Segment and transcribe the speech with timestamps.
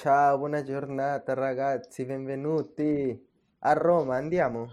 [0.00, 3.20] Ciao, buona giornata ragazzi, benvenuti
[3.58, 4.68] a Roma, andiamo.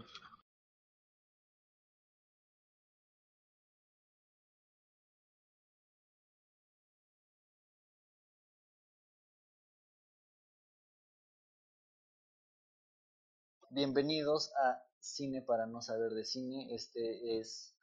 [13.70, 16.68] Bienvenidos a Cine para no saber de cine.
[16.76, 17.76] Este es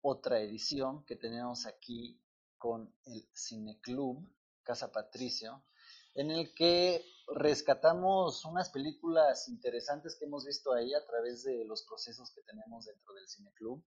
[0.00, 2.22] otra edición que tenemos aquí
[2.56, 4.32] con el Cine Club
[4.62, 5.64] Casa Patricio,
[6.18, 11.84] en el que rescatamos unas películas interesantes que hemos visto ahí a través de los
[11.84, 13.84] procesos que tenemos dentro del Cine Club.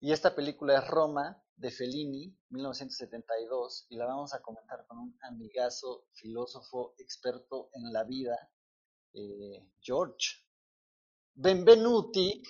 [0.00, 5.18] Y esta película es Roma, de Fellini, 1972, y la vamos a comentar con un
[5.22, 8.50] amigazo, filósofo, experto en la vida,
[9.12, 10.36] eh, George.
[11.34, 12.42] Benvenuti.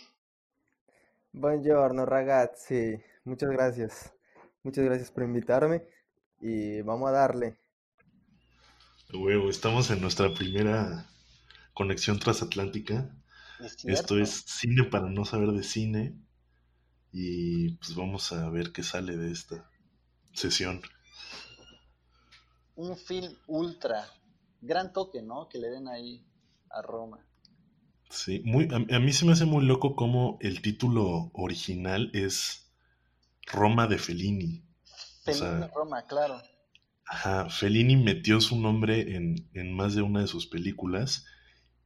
[1.32, 4.14] Buongiorno ragazzi, muchas gracias.
[4.62, 5.86] Muchas gracias por invitarme
[6.40, 7.58] y vamos a darle.
[9.12, 11.06] Huevo, estamos en nuestra primera
[11.74, 13.10] conexión transatlántica.
[13.84, 16.14] Esto es cine para no saber de cine.
[17.12, 19.68] Y pues vamos a ver qué sale de esta
[20.32, 20.80] sesión.
[22.76, 24.06] Un film ultra.
[24.60, 25.48] Gran toque, ¿no?
[25.48, 26.24] Que le den ahí
[26.70, 27.26] a Roma.
[28.10, 32.70] Sí, muy, a, mí se me hace muy loco como el título original es
[33.46, 34.64] Roma de Fellini.
[35.24, 36.40] Fellini Roma, claro.
[37.12, 41.26] Ajá, Fellini metió su nombre en, en, más de una de sus películas.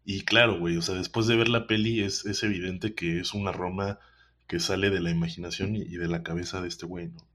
[0.04, 3.32] Y claro, güey, o sea, después de ver la peli es, es evidente que es
[3.32, 3.98] una Roma
[4.46, 7.26] que sale de la imaginación y, y de la cabeza de este güey, ¿no?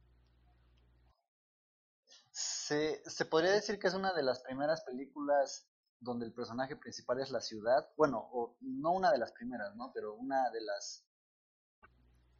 [2.29, 5.67] Se, se podría decir que es una de las primeras películas
[5.99, 9.91] donde el personaje principal es la ciudad, bueno, o no una de las primeras, ¿no?
[9.95, 11.03] Pero una de las...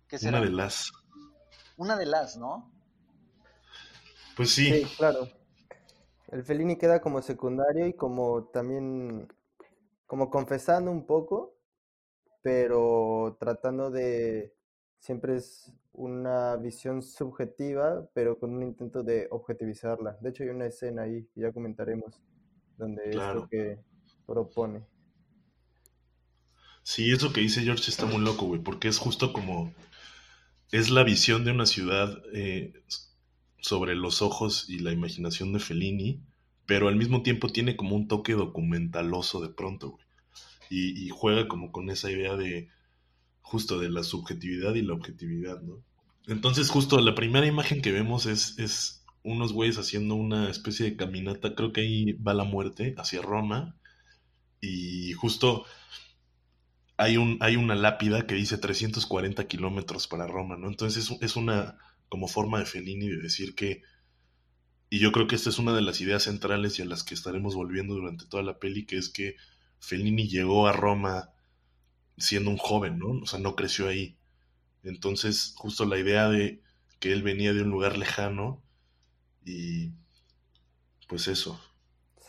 [0.07, 0.37] ¿Qué será?
[0.37, 0.91] Una de las.
[1.75, 2.71] Una de las, ¿no?
[4.35, 4.71] Pues sí.
[4.71, 5.38] Sí, claro.
[6.31, 9.27] El Felini queda como secundario y como también,
[10.05, 11.55] como confesando un poco,
[12.41, 14.53] pero tratando de,
[14.99, 20.17] siempre es una visión subjetiva, pero con un intento de objetivizarla.
[20.21, 22.21] De hecho, hay una escena ahí que ya comentaremos
[22.77, 23.79] donde es lo que
[24.25, 24.85] propone.
[26.83, 29.73] Sí, eso que dice George está muy loco, güey, porque es justo como
[30.71, 32.73] es la visión de una ciudad eh,
[33.61, 36.21] sobre los ojos y la imaginación de Fellini,
[36.65, 40.05] pero al mismo tiempo tiene como un toque documentaloso de pronto, güey.
[40.69, 42.69] Y, y, juega como con esa idea de
[43.41, 45.83] justo de la subjetividad y la objetividad, ¿no?
[46.27, 50.95] Entonces justo la primera imagen que vemos es, es unos güeyes haciendo una especie de
[50.95, 53.75] caminata, creo que ahí va la muerte, hacia Roma,
[54.61, 55.65] y justo
[56.97, 60.67] hay, un, hay una lápida que dice 340 kilómetros para Roma, ¿no?
[60.67, 61.77] Entonces es, es una
[62.09, 63.83] como forma de Fellini de decir que,
[64.89, 67.13] y yo creo que esta es una de las ideas centrales y a las que
[67.13, 69.35] estaremos volviendo durante toda la peli, que es que
[69.79, 71.29] Fellini llegó a Roma
[72.17, 73.21] siendo un joven, ¿no?
[73.21, 74.17] O sea, no creció ahí.
[74.83, 76.61] Entonces, justo la idea de
[76.99, 78.61] que él venía de un lugar lejano
[79.45, 79.91] y
[81.07, 81.59] pues eso.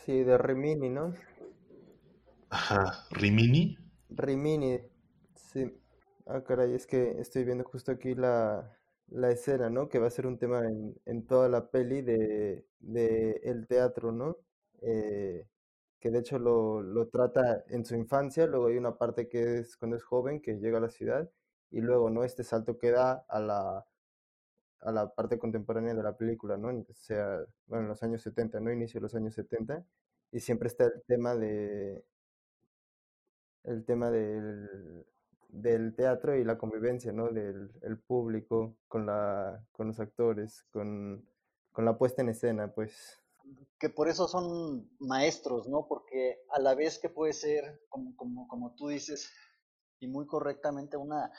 [0.05, 1.13] Sí, de Rimini, ¿no?
[2.49, 3.77] Ajá, Rimini.
[4.09, 4.79] Rimini,
[5.35, 5.71] sí.
[6.25, 8.77] Ah, caray, es que estoy viendo justo aquí la,
[9.11, 9.89] la escena, ¿no?
[9.89, 14.11] Que va a ser un tema en, en toda la peli de, de el teatro,
[14.11, 14.37] ¿no?
[14.81, 15.47] Eh,
[15.99, 19.77] que de hecho lo, lo trata en su infancia, luego hay una parte que es
[19.77, 21.29] cuando es joven, que llega a la ciudad,
[21.71, 22.23] y luego, ¿no?
[22.25, 23.85] Este salto que da a la,
[24.81, 26.69] a la parte contemporánea de la película, ¿no?
[26.69, 28.71] O sea, bueno, en los años 70, ¿no?
[28.73, 29.85] Inicio de los años 70,
[30.31, 32.03] y siempre está el tema de
[33.63, 35.05] el tema del,
[35.51, 37.29] del teatro y la convivencia, ¿no?
[37.29, 41.27] Del el público con la con los actores, con,
[41.71, 43.19] con la puesta en escena, pues.
[43.77, 45.87] Que por eso son maestros, ¿no?
[45.87, 49.31] Porque a la vez que puede ser, como, como, como tú dices,
[49.99, 51.31] y muy correctamente, una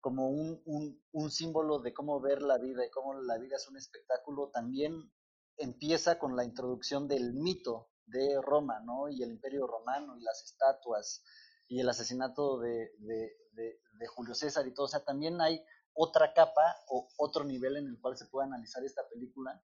[0.00, 3.68] como un, un, un, símbolo de cómo ver la vida y cómo la vida es
[3.68, 5.10] un espectáculo, también
[5.56, 9.08] empieza con la introducción del mito de Roma, ¿no?
[9.08, 11.24] Y el imperio romano y las estatuas
[11.68, 14.86] y el asesinato de, de, de, Julio César y todo.
[14.86, 15.64] O sea, también hay
[15.94, 19.62] otra capa o otro nivel en el cual se puede analizar esta película,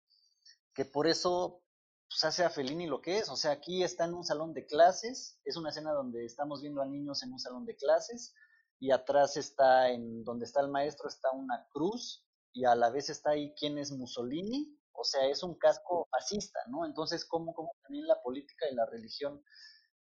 [0.73, 1.63] que por eso
[2.09, 3.29] pues, hace a Fellini lo que es.
[3.29, 6.81] O sea, aquí está en un salón de clases, es una escena donde estamos viendo
[6.81, 8.33] a niños en un salón de clases,
[8.79, 12.23] y atrás está, en donde está el maestro, está una cruz
[12.53, 16.59] y a la vez está ahí quién es Mussolini, o sea, es un casco fascista,
[16.69, 16.85] ¿no?
[16.85, 19.43] Entonces, ¿cómo, cómo también la política y la religión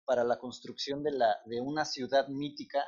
[0.06, 2.86] para la construcción de, la, de una ciudad mítica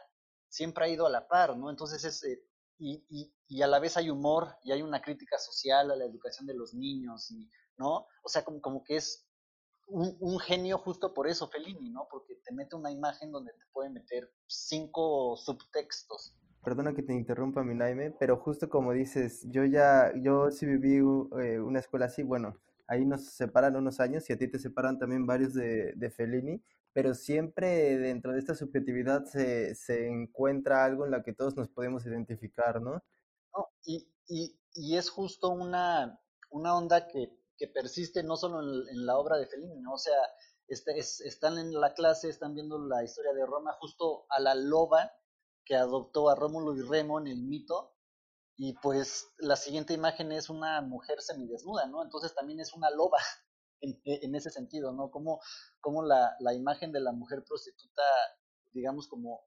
[0.59, 1.71] siempre ha ido a la par, ¿no?
[1.71, 2.43] Entonces, es, eh,
[2.79, 6.05] y, y, y, a la vez hay humor y hay una crítica social a la
[6.05, 7.33] educación de los niños,
[7.77, 8.07] ¿no?
[8.25, 9.25] O sea, como, como que es
[9.87, 12.09] un, genio justo por eso, Fellini, ¿no?
[12.11, 16.35] Porque te mete una imagen donde te puede meter cinco subtextos.
[16.65, 20.97] Perdona que te interrumpa, mi Naime, pero justo como dices, yo ya, yo sí viví
[21.41, 22.59] eh, una escuela así, bueno,
[22.89, 26.61] ahí nos separan unos años y a ti te separan también varios de, de Fellini,
[26.93, 31.69] pero siempre dentro de esta subjetividad se, se encuentra algo en la que todos nos
[31.69, 33.02] podemos identificar, ¿no?
[33.55, 36.20] no y, y, y es justo una,
[36.50, 39.94] una onda que que persiste no solo en, la obra de Fellini, ¿no?
[39.94, 40.17] o sea,
[40.69, 45.12] este, están en la clase, están viendo la historia de Roma justo a la loba
[45.64, 47.94] que adoptó a Rómulo y Remo en el mito,
[48.56, 52.02] y pues la siguiente imagen es una mujer semidesnuda, ¿no?
[52.02, 53.19] Entonces también es una loba
[53.81, 55.11] en, ese sentido, ¿no?
[55.11, 55.41] Como,
[55.81, 58.03] como la, la, imagen de la mujer prostituta,
[58.73, 59.47] digamos, como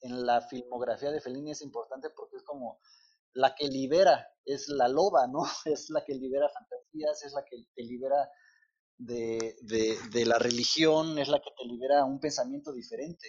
[0.00, 2.80] en la filmografía de Fellini es importante porque es como
[3.32, 5.42] la que libera, es la loba, ¿no?
[5.64, 8.28] Es la que libera fantasías, es la que te libera
[8.98, 13.26] de, de, la religión, es la que te libera un pensamiento diferente.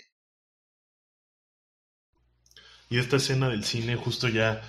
[2.89, 4.61] Y esta escena del cine justo ya,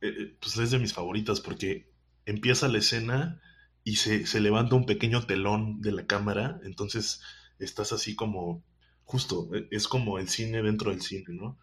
[0.00, 1.94] eh, eh, pues es de mis favoritas porque
[2.26, 3.40] empieza la escena
[3.88, 7.22] y se, se, levanta un pequeño telón de la cámara, entonces
[7.58, 8.62] estás así como,
[9.04, 11.58] justo, e, es como el cine dentro del cine, ¿no?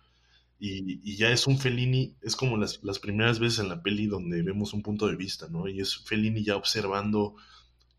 [0.57, 4.41] Y, ya es un Fellini, es como las, las, primeras veces en la peli donde
[4.41, 5.67] vemos un punto de vista, ¿no?
[5.67, 7.35] Y es Fellini ya observando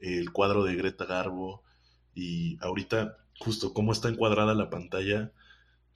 [0.01, 1.63] el cuadro de Greta Garbo
[2.13, 5.31] y ahorita justo cómo está encuadrada la pantalla,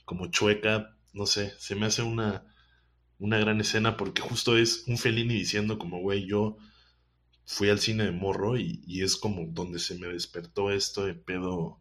[0.04, 2.44] como chueca, no sé, se me hace una,
[3.18, 6.58] una gran escena porque justo es un Fellini diciendo como, güey, yo
[7.44, 11.14] fui al cine de morro y, y es como donde se me despertó esto de
[11.14, 11.80] pedo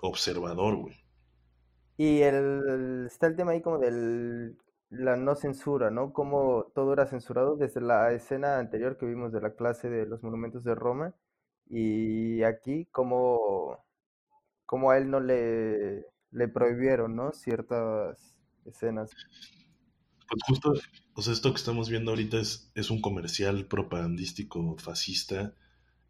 [0.00, 0.96] observador, güey.
[1.96, 4.54] Y el, está el tema ahí como de
[4.90, 6.12] la no censura, ¿no?
[6.12, 10.22] Como todo era censurado desde la escena anterior que vimos de la clase de los
[10.22, 11.14] monumentos de Roma
[11.68, 13.84] y aquí como,
[14.66, 17.32] como a él no le, le prohibieron, ¿no?
[17.32, 19.16] Ciertas escenas.
[20.28, 20.74] Pues justo,
[21.14, 25.54] o sea, esto que estamos viendo ahorita es, es un comercial propagandístico fascista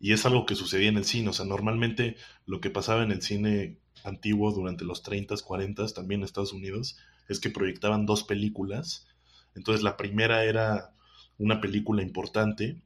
[0.01, 2.17] y es algo que sucedía en el cine, o sea, normalmente
[2.47, 6.99] lo que pasaba en el cine antiguo durante los 30, 40, también en Estados Unidos,
[7.29, 9.07] es que proyectaban dos películas.
[9.55, 10.95] Entonces la primera era
[11.39, 12.81] una película importante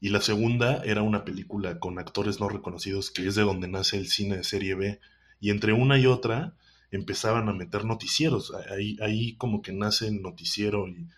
[0.00, 3.96] y la segunda era una película con actores no reconocidos, que es de donde nace
[3.98, 5.00] el cine de serie B.
[5.40, 6.56] Y entre una y otra
[6.92, 8.52] empezaban a meter noticieros.
[8.70, 11.08] Ahí, ahí como que nace el noticiero y,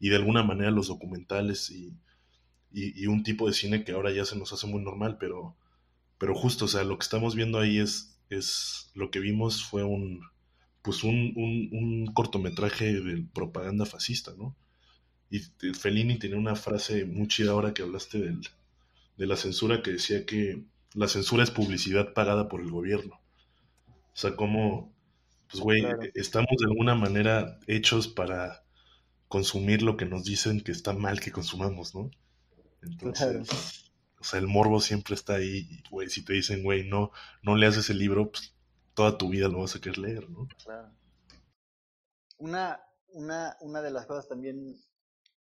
[0.00, 1.92] y de alguna manera los documentales y,
[2.72, 5.56] y, un tipo de cine que ahora ya se nos hace muy normal, pero,
[6.18, 9.84] pero justo, o sea, lo que estamos viendo ahí es es lo que vimos fue
[9.84, 10.22] un
[10.82, 11.32] pues un,
[11.72, 14.54] un, cortometraje de propaganda fascista, ¿no?
[15.30, 15.38] Y
[15.72, 18.40] Fellini tenía una frase muy chida ahora que hablaste del,
[19.16, 23.18] de la censura que decía que la censura es publicidad pagada por el gobierno.
[23.86, 24.92] O sea, como,
[25.62, 28.64] pues güey, estamos de alguna manera hechos para
[29.28, 32.10] consumir lo que nos dicen que está mal que consumamos, ¿no?
[32.82, 33.90] Entonces,
[34.20, 37.12] o sea, el morbo siempre está ahí, güey, si te dicen, güey, no,
[37.42, 38.54] no leas ese libro, pues
[38.94, 40.48] toda tu vida lo vas a querer leer, ¿no?
[40.64, 40.90] Claro.
[42.38, 44.76] Una, una, una de las cosas también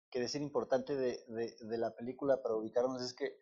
[0.09, 3.37] que decir importante de, de, la película para ubicarnos es que,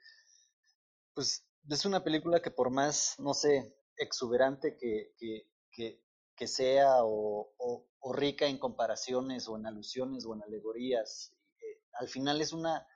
[1.16, 6.02] pues, es una película que por más, no sé, exuberante que, que, que,
[6.48, 12.42] sea o, o, rica en comparaciones o en alusiones o en alegorías, eh, al final
[12.42, 12.88] es una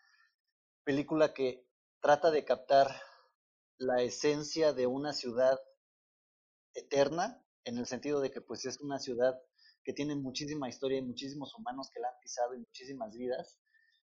[0.84, 1.68] película que
[2.02, 2.90] trata de captar
[3.78, 5.60] la esencia de una ciudad
[6.74, 9.40] eterna, en el sentido de que pues es una ciudad
[9.84, 13.60] que tiene muchísima historia y muchísimos humanos que la han pisado y muchísimas vidas,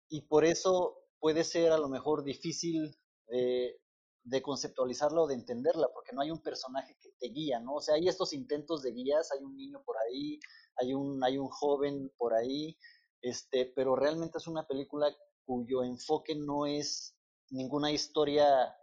[0.09, 3.81] y por eso puede ser a lo mejor difícil de,
[4.25, 7.75] de conceptualizarla o de entenderla, porque no hay un personaje que te guía, ¿no?
[7.75, 10.40] O sea, hay estos intentos de guías, hay un niño por ahí,
[10.76, 12.76] hay un, hay un joven por ahí,
[13.21, 15.14] este, pero realmente es una película
[15.45, 17.14] cuyo enfoque no es
[17.50, 18.75] ninguna historia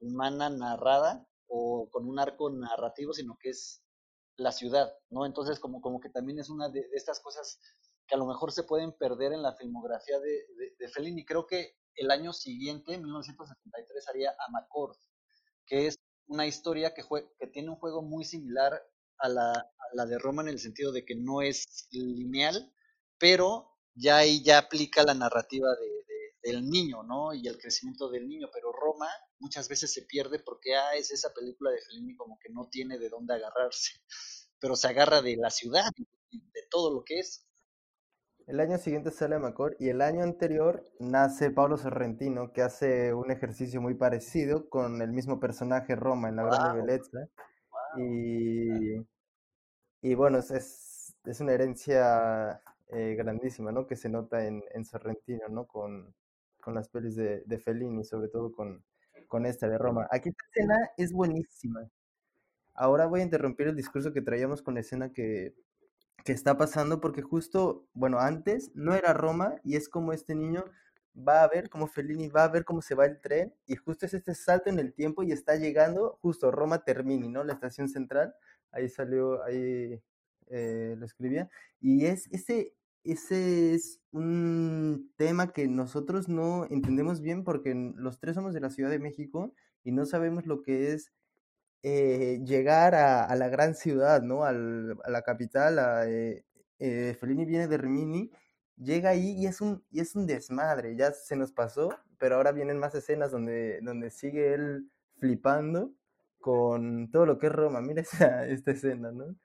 [0.00, 3.82] humana narrada o con un arco narrativo, sino que es
[4.36, 5.26] la ciudad, ¿no?
[5.26, 7.58] Entonces, como, como que también es una de, estas cosas
[8.06, 10.46] que a lo mejor se pueden perder en la filmografía de,
[10.78, 11.24] de, Fellini.
[11.24, 14.96] Creo que el año siguiente, 1973, haría Amarcord,
[15.66, 17.02] que es una historia que,
[17.38, 18.82] que tiene un juego muy similar
[19.18, 22.72] a la, de Roma en el sentido de que no es lineal,
[23.18, 27.34] pero ya ahí ya aplica la narrativa de, del niño, ¿no?
[27.34, 31.32] Y el crecimiento del niño, pero Roma muchas veces se pierde porque ah, es esa
[31.32, 34.00] película de Fellini como que no tiene de dónde agarrarse,
[34.60, 35.90] pero se agarra de la ciudad
[36.30, 37.46] de todo lo que es.
[38.46, 43.32] El año siguiente sale Macor y el año anterior nace Pablo Sorrentino, que hace un
[43.32, 47.26] ejercicio muy parecido con el mismo personaje Roma en la Grande Bellezza.
[47.96, 49.04] Y,
[50.00, 53.84] y bueno, es, es, una herencia eh, grandísima, ¿no?
[53.88, 55.66] Que se nota en, en Sorrentino, ¿no?
[55.66, 56.14] Con,
[56.60, 58.84] con las pelis de, de Fellini, sobre todo con,
[59.26, 60.06] con esta de Roma.
[60.12, 61.80] Aquí esta escena es buenísima.
[62.74, 65.54] Ahora voy a interrumpir el discurso que traíamos con la escena que,
[66.26, 70.64] que está pasando, porque justo, bueno, antes no era Roma y es como este niño
[71.16, 74.04] va a ver como Fellini va a ver cómo se va el tren y justo
[74.04, 77.44] es este salto en el tiempo y está llegando justo Roma Termini, ¿no?
[77.44, 78.34] La estación central,
[78.72, 80.02] ahí salió, ahí
[80.48, 81.48] eh, lo escribía,
[81.80, 88.34] y es ese, ese es un tema que nosotros no entendemos bien porque los tres
[88.34, 89.54] somos de la Ciudad de México
[89.84, 91.12] y no sabemos lo que es
[91.88, 94.42] eh, llegar a, la gran ciudad, ¿no?
[94.44, 95.78] a la capital.
[95.78, 96.44] A, eh,
[96.80, 98.28] eh, Fellini viene de Rimini,
[98.76, 100.96] llega ahí y es, un, y es un desmadre.
[100.96, 104.90] Ya se nos pasó, pero ahora vienen más escenas donde, donde sigue él
[105.20, 105.92] flipando
[106.40, 107.80] con todo lo que es Roma.
[107.80, 109.36] Mira esta, esta escena, ¿no?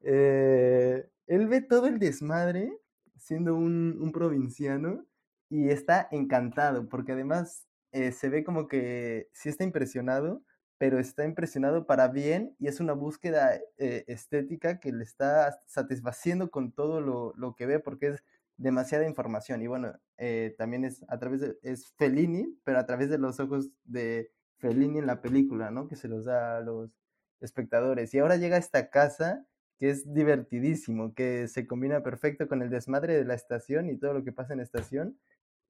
[0.00, 2.72] él ve todo el desmadre
[3.18, 5.04] siendo un, un provinciano
[5.50, 10.42] y está encantado porque además se ve como que sí está impresionado
[10.82, 16.50] pero está impresionado para bien y es una búsqueda eh, estética que le está satisfaciendo
[16.50, 18.24] con todo lo, lo, que ve porque es
[18.56, 23.10] demasiada información y bueno, eh, también es a través de, es Fellini, pero a través
[23.10, 25.86] de los ojos de Fellini en la película, ¿no?
[25.86, 26.90] Que se los da a los
[27.40, 28.12] espectadores.
[28.12, 29.46] Y ahora llega a esta casa
[29.78, 34.14] que es divertidísimo, que se combina perfecto con el desmadre de la estación y todo
[34.14, 35.16] lo que pasa en la estación.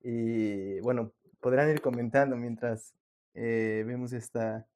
[0.01, 2.95] Y bueno, podrán ir comentando mientras
[3.35, 4.67] eh, vemos esta,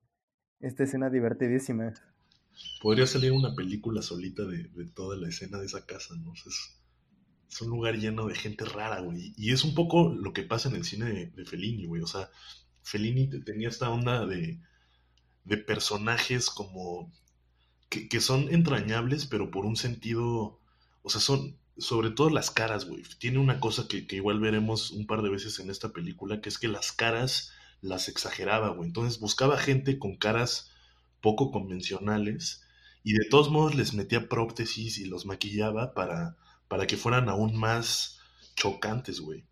[0.61, 1.95] esta escena divertidísima.
[2.81, 6.33] Podría salir una película solita de, toda la escena de esa casa, ¿no?
[6.33, 9.33] es, un lugar lleno de gente rara, güey.
[9.37, 12.03] Y es un poco lo que pasa en el cine de, Fellini, güey.
[12.03, 12.31] O sea,
[12.83, 14.61] Fellini tenía esta onda de,
[15.45, 17.11] de personajes como
[17.89, 20.61] que, que, son entrañables, pero por un sentido,
[21.03, 23.03] o sea, son sobre todo las caras, güey.
[23.19, 26.49] Tiene una cosa que, que, igual veremos un par de veces en esta película, que
[26.49, 27.53] es que las caras
[27.87, 28.89] las exageraba, güey.
[28.89, 30.73] Entonces buscaba gente con caras
[31.21, 32.63] poco convencionales
[33.03, 36.37] y de todos modos les metía prótesis y los maquillaba para,
[36.69, 38.19] para que fueran aún más
[38.57, 39.47] chocantes, güey.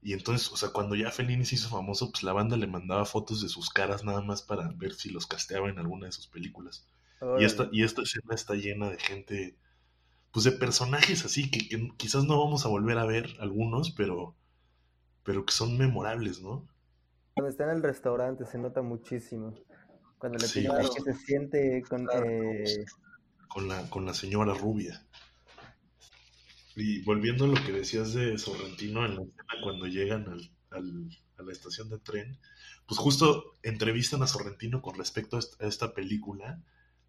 [0.00, 3.04] Y entonces, o sea, cuando ya Fellini se hizo famoso, pues la banda le mandaba
[3.04, 6.28] fotos de sus caras nada más para ver si los casteaba en alguna de sus
[6.28, 6.86] películas.
[7.38, 9.56] Y esta, y esta escena está llena de gente,
[10.30, 14.36] pues de personajes así, que, que, quizás no vamos a volver a ver algunos, pero,
[15.24, 16.68] pero que son memorables, ¿no?
[17.38, 19.54] Cuando está en el restaurante se nota muchísimo.
[20.18, 22.84] Cuando le pide que se siente con, eh...
[23.46, 25.06] con, la, con la señora rubia.
[26.74, 31.08] Y volviendo a lo que decías de Sorrentino en la escena cuando llegan al, al,
[31.36, 32.40] a la estación de tren,
[32.88, 36.60] pues justo entrevistan a Sorrentino con respecto a esta película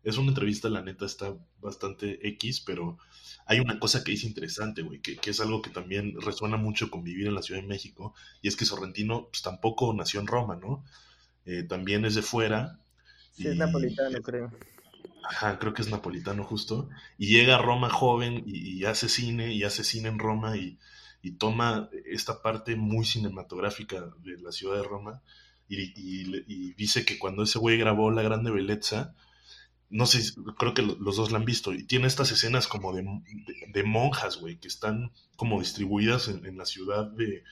[0.04, 2.98] es una entrevista, la neta, está bastante X, pero
[3.46, 7.04] hay una cosa que es interesante, güey, que, es algo que también resuena mucho con
[7.04, 10.56] vivir en la Ciudad de México, y es que Sorrentino pues, tampoco nació en Roma,
[10.56, 10.86] ¿no?
[11.46, 12.80] Eh, también es de fuera.
[13.32, 14.52] Sí, es napolitano, creo.
[15.24, 16.90] Ajá, creo que es napolitano justo.
[17.18, 20.78] Y llega a Roma joven y, hace cine, y hace cine en Roma, y,
[21.38, 25.22] toma esta parte muy cinematográfica de la ciudad de Roma,
[25.68, 29.16] y, y dice que cuando ese güey grabó La Grande Bellezza,
[29.90, 30.22] no sé,
[30.58, 34.58] creo que los dos la han visto, y tiene estas escenas como de, monjas, güey,
[34.58, 37.44] que están como distribuidas en, la ciudad de...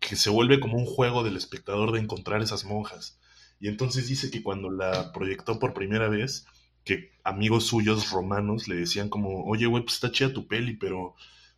[0.00, 3.18] que se vuelve como un juego del espectador de encontrar esas monjas.
[3.60, 6.46] Y entonces dice que cuando la proyectó por primera vez,
[6.84, 11.14] que amigos suyos romanos le decían como, oye, güey, pues está chida tu peli, pero,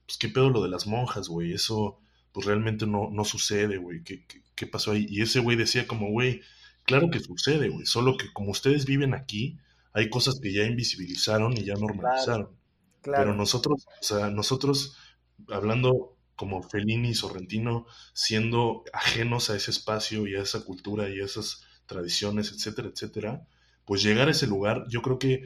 [0.07, 1.99] pues qué pedo lo de las monjas, güey, eso
[2.33, 5.07] pues realmente no, no sucede, güey, ¿Qué, ¿Qué, qué, pasó ahí?
[5.09, 6.43] Y ese güey decía como, güey,
[6.85, 9.59] claro que sucede, güey, solo que como ustedes viven aquí,
[9.93, 12.51] hay cosas que ya invisibilizaron y ya normalizaron.
[13.03, 14.97] Pero nosotros, o sea, nosotros,
[15.49, 21.21] hablando como Fellini y Sorrentino, siendo ajenos a ese espacio y a esa cultura y
[21.21, 23.47] a esas tradiciones, etcétera, etcétera,
[23.85, 25.43] pues llegar a ese lugar, yo creo que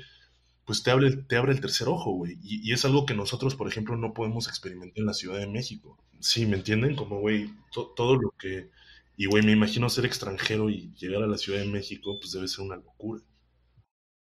[0.65, 2.39] pues te abre, te abre el tercer ojo, güey.
[2.43, 5.99] Y, es algo que nosotros, por ejemplo, no podemos experimentar en la Ciudad de México.
[6.21, 6.95] Sí, ¿me entienden?
[6.95, 8.71] Como, güey, todo lo que...
[9.17, 12.49] Y, güey, me imagino ser extranjero y llegar a la Ciudad de México, pues debe
[12.49, 13.23] ser una locura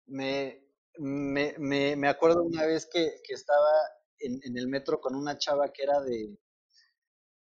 [0.07, 0.65] me,
[0.97, 3.69] me, me, me acuerdo una vez que, que estaba
[4.19, 6.37] en, en, el metro con una chava que era de,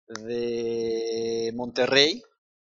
[0.06, 2.22] de Monterrey,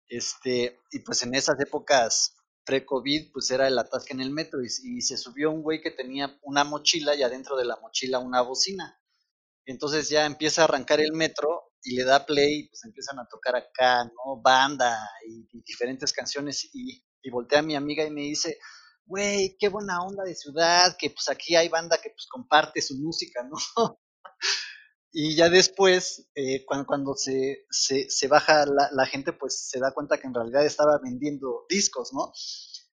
[0.07, 4.67] este, y pues en esas épocas pre-COVID, pues era el atasque en el metro, y,
[4.67, 8.41] y, se subió un güey que tenía una mochila y adentro de la mochila una
[8.41, 8.99] bocina.
[9.65, 13.55] Entonces ya empieza a arrancar el metro y le da play, pues empiezan a tocar
[13.55, 14.41] acá, ¿no?
[14.41, 18.57] Banda y, diferentes canciones y, y voltea a mi amiga y me dice,
[19.09, 22.95] güey, qué buena onda de ciudad, que pues aquí hay banda que pues comparte su
[22.99, 23.57] música, ¿no?
[25.11, 29.91] y ya después, eh, cuando, cuando se, se, baja la, la, gente, pues se da
[29.93, 32.31] cuenta que en realidad estaba vendiendo discos, ¿no?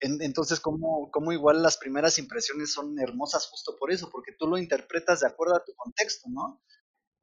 [0.02, 4.58] entonces, como, como igual las primeras impresiones son hermosas justo por eso, porque tú lo
[4.58, 6.62] interpretas de acuerdo a tu contexto, ¿no?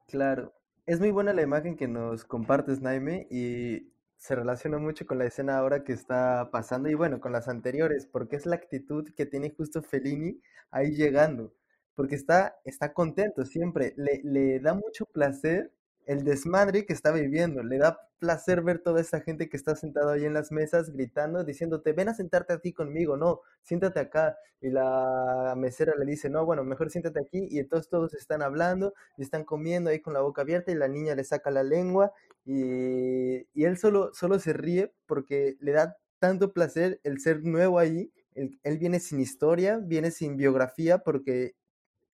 [0.08, 0.52] Claro.
[0.84, 3.95] Es muy buena la imagen que nos compartes, Naime, y
[4.26, 8.06] se relaciona mucho con la escena ahora que está pasando y bueno, con las anteriores,
[8.10, 10.40] porque es la actitud que tiene justo Fellini
[10.72, 11.54] ahí llegando,
[11.94, 15.70] porque está, está contento siempre, le, le da mucho placer
[16.06, 17.62] el desmadre que está viviendo.
[17.62, 21.44] Le da placer ver toda esa gente que está sentada ahí en las mesas gritando,
[21.44, 24.36] diciéndote, ven a sentarte a ti conmigo, no, siéntate acá.
[24.60, 27.46] Y la mesera le dice, no, bueno, mejor siéntate aquí.
[27.50, 30.88] Y entonces todos están hablando y están comiendo ahí con la boca abierta y la
[30.88, 32.12] niña le saca la lengua
[32.46, 37.78] y, y él solo, solo se ríe porque le da tanto placer el ser nuevo
[37.78, 38.12] ahí.
[38.34, 41.56] Él, él viene sin historia, viene sin biografía porque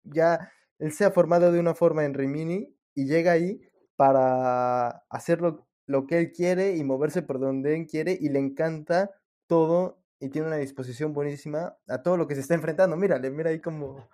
[0.05, 3.61] ya él se ha formado de una forma en Rimini y llega ahí
[3.97, 5.67] para hacer lo,
[6.07, 9.11] que él quiere y moverse por donde él quiere y le encanta
[9.47, 12.97] todo y tiene una disposición buenísima a todo lo que se está enfrentando.
[12.97, 14.09] Mírale, mira ahí como,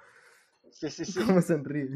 [0.71, 1.21] sí, sí, sí.
[1.27, 1.91] cómo sonríe.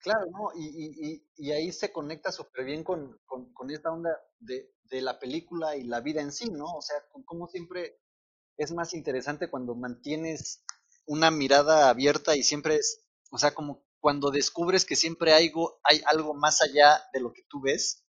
[0.00, 0.50] Claro, ¿no?
[0.56, 5.76] Y, y, ahí se conecta súper bien con, con, esta onda de, de, la película
[5.76, 6.66] y la vida en sí, ¿no?
[6.66, 8.00] O sea, como siempre
[8.56, 10.62] es más interesante cuando mantienes
[11.06, 15.80] una mirada abierta y siempre es, o sea, como cuando descubres que siempre hay algo,
[15.82, 18.04] hay algo más allá de lo que tú ves,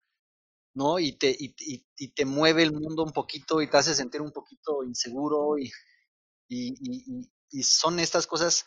[0.73, 0.99] ¿no?
[0.99, 1.55] Y te, y,
[1.97, 5.71] y, te mueve el mundo un poquito y te hace sentir un poquito inseguro y,
[6.47, 8.65] y, son estas cosas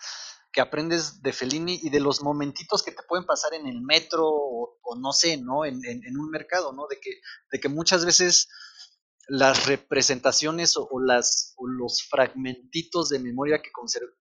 [0.53, 4.29] que aprendes de Fellini y de los momentitos que te pueden pasar en el metro
[4.29, 5.65] o, no sé, ¿no?
[5.65, 6.87] En, en, un mercado, ¿no?
[6.89, 7.11] De que,
[7.51, 8.49] de que muchas veces
[9.29, 13.71] las representaciones o, las, o los fragmentitos de memoria que,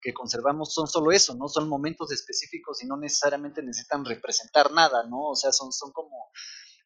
[0.00, 1.48] que conservamos son solo eso, ¿no?
[1.48, 5.30] Son momentos específicos y no necesariamente necesitan representar nada, ¿no?
[5.30, 6.30] O sea, son, son como,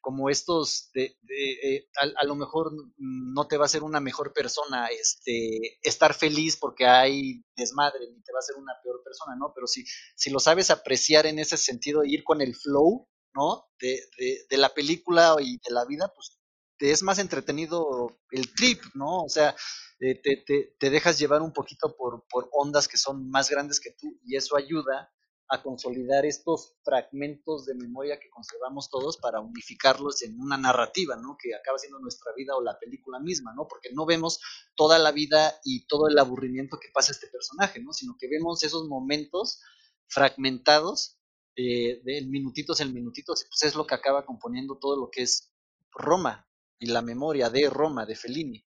[0.07, 4.31] como estos de, de eh, a, lo mejor no te va a ser una mejor
[4.31, 9.35] persona este estar feliz porque hay desmadre ni te va a ser una peor persona
[9.35, 9.83] no pero si
[10.15, 14.57] si lo sabes apreciar en ese sentido ir con el flow no de, de, de
[14.57, 16.37] la película y de la vida pues
[16.77, 19.23] te es más entretenido el trip, ¿no?
[19.23, 19.55] O sea,
[19.99, 23.79] eh, te, te, te, dejas llevar un poquito por, por ondas que son más grandes
[23.79, 25.11] que tú y eso ayuda
[25.49, 31.37] a consolidar estos fragmentos de memoria que conservamos todos para unificarlos en una narrativa, ¿no?
[31.41, 33.67] Que acaba siendo nuestra vida o la película misma, ¿no?
[33.67, 34.39] Porque no vemos
[34.75, 37.93] toda la vida y todo el aburrimiento que pasa este personaje, ¿no?
[37.93, 39.61] Sino que vemos esos momentos
[40.07, 41.17] fragmentados
[41.55, 45.51] eh, de minutitos en minutitos, pues es lo que acaba componiendo todo lo que es
[45.91, 46.47] Roma,
[46.79, 48.65] y la memoria de Roma de Fellini.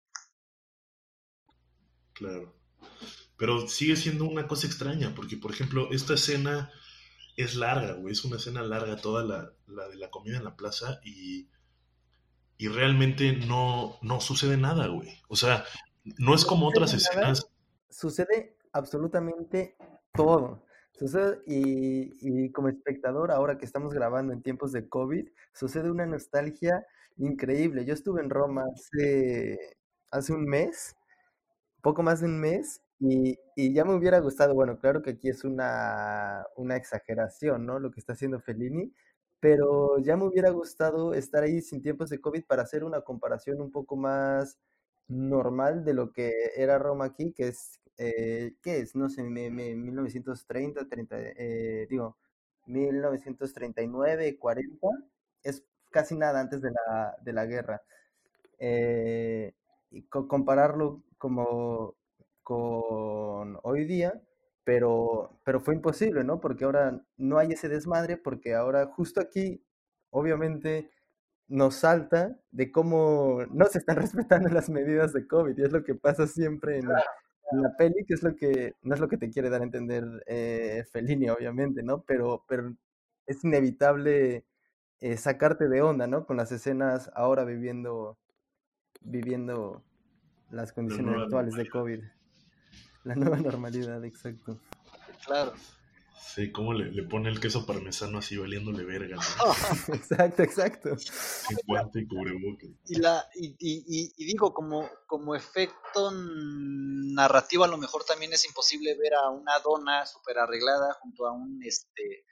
[2.12, 2.59] Claro.
[3.40, 6.70] Pero sigue siendo una cosa extraña, porque por ejemplo, esta escena
[7.38, 10.56] es larga, güey, es una escena larga toda la, la de la comida en la
[10.56, 11.48] plaza y,
[12.58, 15.08] y realmente no, no sucede nada, güey.
[15.28, 15.64] O sea,
[16.18, 17.46] no es como otras escenas.
[17.88, 19.74] Sucede absolutamente
[20.12, 20.66] todo.
[20.92, 26.04] Sucede, y, y, como espectador, ahora que estamos grabando en tiempos de COVID, sucede una
[26.04, 26.84] nostalgia
[27.16, 27.86] increíble.
[27.86, 29.78] Yo estuve en Roma hace,
[30.10, 30.94] hace un mes,
[31.80, 35.30] poco más de un mes, y, y, ya me hubiera gustado, bueno, claro que aquí
[35.30, 37.78] es una, una exageración, ¿no?
[37.80, 38.92] Lo que está haciendo Fellini,
[39.40, 43.60] pero ya me hubiera gustado estar ahí sin tiempos de COVID para hacer una comparación
[43.60, 44.58] un poco más
[45.08, 48.94] normal de lo que era Roma aquí, que es, eh, ¿qué es?
[48.96, 52.18] No sé, me, me, 1930, 30, eh, digo,
[52.66, 54.88] 1939, 40,
[55.42, 57.82] es casi nada antes de la, de la guerra.
[58.58, 59.54] Eh,
[59.90, 61.96] y compararlo como
[62.50, 64.20] con hoy día,
[64.64, 66.40] pero, pero fue imposible, ¿no?
[66.40, 69.62] Porque ahora no hay ese desmadre, porque ahora justo aquí,
[70.10, 70.90] obviamente,
[71.46, 75.84] nos salta de cómo no se están respetando las medidas de COVID, y es lo
[75.84, 79.30] que pasa siempre en, la peli, que es lo que, no es lo que te
[79.30, 82.02] quiere dar a entender eh, Fellini, obviamente, ¿no?
[82.02, 82.74] Pero, pero
[83.26, 84.44] es inevitable
[85.00, 86.26] eh, sacarte de onda, ¿no?
[86.26, 88.18] Con las escenas ahora viviendo,
[89.02, 89.84] viviendo
[90.50, 92.00] las condiciones actuales de COVID.
[93.04, 94.58] La nueva normalidad, exacto.
[95.24, 95.54] Claro.
[96.34, 99.16] Sí, cómo le, le, pone el queso parmesano así valiéndole verga.
[99.88, 100.96] exacto, exacto.
[101.66, 102.70] guante y cubrebocas.
[102.86, 108.44] Y, la, y, y, y, digo, como, como efecto narrativo, a lo mejor también es
[108.46, 112.24] imposible ver a una dona súper arreglada junto a un este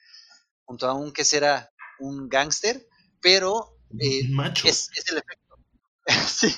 [0.65, 2.87] junto a un que será un gángster,
[3.21, 4.21] pero eh,
[4.65, 5.57] Es, el efecto.
[6.27, 6.55] sí.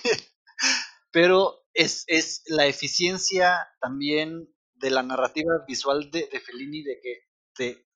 [1.11, 7.19] Pero es, es, la eficiencia también de la narrativa visual de, de Fellini, de que
[7.55, 7.87] te,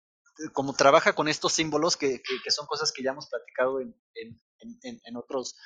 [0.53, 4.41] como trabaja con estos símbolos, que, que, son cosas que ya hemos platicado en, en,
[4.83, 5.57] en, en otros,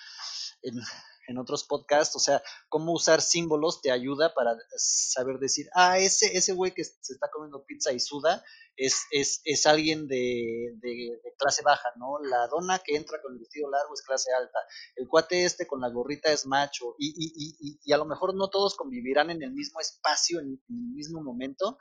[1.36, 6.54] otros podcasts, o sea, cómo usar símbolos te ayuda para saber decir, ah, ese, ese
[6.54, 8.42] güey que se está comiendo pizza y suda
[8.76, 12.18] es, es, es alguien de, de, clase baja, ¿no?
[12.20, 14.58] La dona que entra con el vestido largo es clase alta,
[14.96, 18.34] el cuate este con la gorrita es macho, y, y, y, y a lo mejor
[18.34, 21.76] no todos convivirán en el mismo espacio, en, en el mismo momento,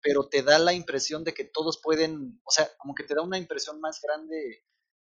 [0.00, 3.22] pero te da la impresión de que todos pueden, o sea, como que te da
[3.22, 4.64] una impresión más grande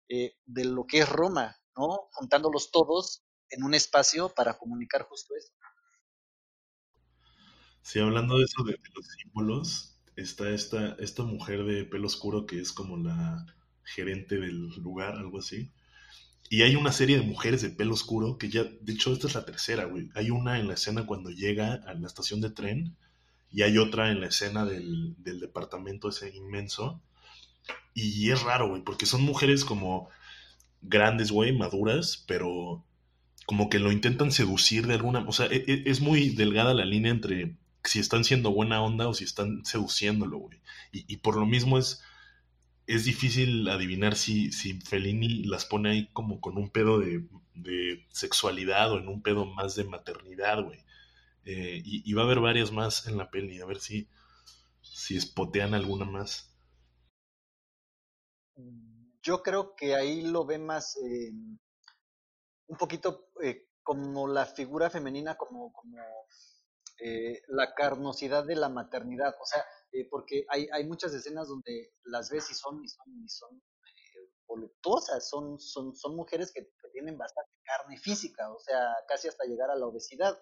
[0.09, 2.09] eh, de lo que es Roma, ¿no?
[2.13, 5.51] Juntándolos todos en un espacio para comunicar justo eso.
[7.81, 12.59] Sí, hablando de eso de, los símbolos, está esta, esta mujer de pelo oscuro que
[12.59, 13.45] es como la
[13.83, 15.71] gerente del lugar, algo así.
[16.49, 19.35] Y hay una serie de mujeres de pelo oscuro que ya, de hecho, esta es
[19.35, 20.09] la tercera, güey.
[20.15, 22.97] Hay una en la escena cuando llega a la estación de tren
[23.49, 27.01] y hay otra en la escena del, del departamento ese inmenso.
[27.93, 30.09] Y es raro, güey, porque son mujeres como
[30.81, 32.83] grandes, güey, maduras, pero
[33.45, 35.25] como que lo intentan seducir de alguna...
[35.27, 39.07] O sea, e, e, es, muy delgada la línea entre si están siendo buena onda
[39.07, 40.61] o si están seduciéndolo, güey.
[40.91, 42.03] Y, por lo mismo es,
[42.87, 47.25] es difícil adivinar si, si Fellini las pone ahí como con un pedo de,
[48.09, 50.79] sexualidad o en un pedo más de maternidad, güey.
[51.45, 54.07] Eh, y, va a haber varias más en la peli, a ver si,
[54.81, 56.53] si espotean alguna más.
[59.23, 60.97] Yo creo que ahí lo ve más
[62.71, 65.97] un poquito eh, como la figura femenina, como, como
[67.03, 69.35] eh, la carnosidad de la maternidad.
[69.41, 69.65] O sea,
[70.09, 73.61] porque hay, hay muchas escenas donde las ves y son, y son, y son
[74.47, 79.69] voluptuosas, son, son, son mujeres que tienen bastante carne física, o sea, casi hasta llegar
[79.69, 80.41] a la obesidad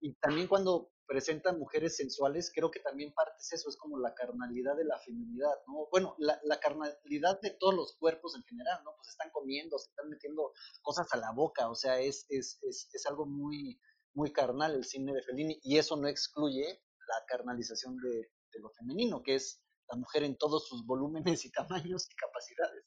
[0.00, 4.14] y también cuando presentan mujeres sensuales, creo que también parte es eso, es como la
[4.14, 5.88] carnalidad de la feminidad, ¿no?
[5.90, 8.94] Bueno, la, la, carnalidad de todos los cuerpos en general, ¿no?
[8.94, 12.90] Pues están comiendo, se están metiendo cosas a la boca, o sea, es, es, es,
[12.92, 13.80] es algo muy,
[14.12, 19.22] muy carnal el cine de Fellini, y eso no excluye la carnalización de, lo femenino,
[19.22, 22.84] que es la mujer en todos sus volúmenes y tamaños y capacidades.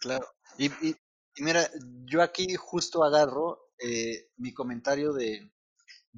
[0.00, 0.26] Claro.
[0.58, 0.96] Y, y,
[1.36, 1.70] y mira,
[2.04, 5.52] yo aquí justo agarro eh, mi comentario de,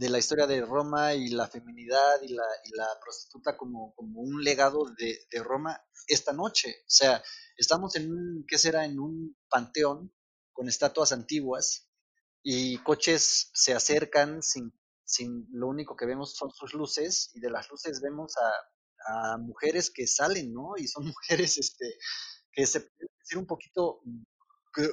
[0.01, 4.21] de, la historia de Roma y la feminidad y la, y la prostituta como, como,
[4.21, 6.77] un legado de, de, Roma esta noche.
[6.83, 7.23] O sea,
[7.57, 8.85] estamos en un, ¿qué será?
[8.85, 10.13] En un panteón
[10.53, 11.89] con estatuas antiguas
[12.43, 14.73] y coches se acercan sin,
[15.05, 19.39] sin lo único que vemos son sus luces y de las luces vemos a, a
[19.39, 20.73] mujeres que salen, ¿no?
[20.77, 21.97] Y son mujeres este,
[22.53, 24.01] que se pueden decir un poquito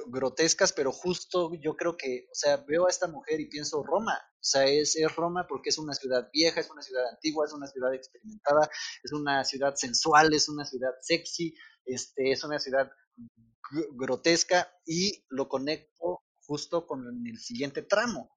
[0.06, 4.18] grotescas, pero justo yo creo que, o sea, veo a esta mujer y pienso Roma,
[4.34, 7.52] o sea, es, es, Roma porque es una ciudad vieja, es una ciudad antigua, es
[7.52, 8.68] una ciudad experimentada,
[9.02, 12.90] es una ciudad sensual, es una ciudad sexy, este, es una ciudad
[13.92, 18.30] grotesca y lo conecto justo con el siguiente tramo.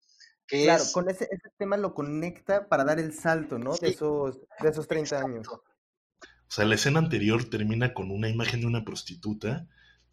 [0.47, 3.75] Que claro, con ese, ese, tema lo conecta para dar el salto, ¿no?
[3.77, 5.47] de, esos, de esos 30 años.
[5.47, 9.69] O sea, la escena anterior termina con una imagen de una prostituta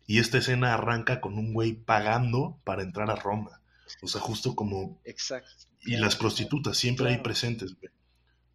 [0.08, 3.60] y esta escena arranca con un güey pagando para entrar a Roma.
[4.00, 5.02] O sea, justo como...
[5.04, 5.50] Exacto.
[5.82, 7.92] Y las prostitutas siempre hay presentes, güey.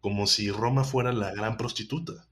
[0.00, 2.26] Como si Roma fuera la gran prostituta.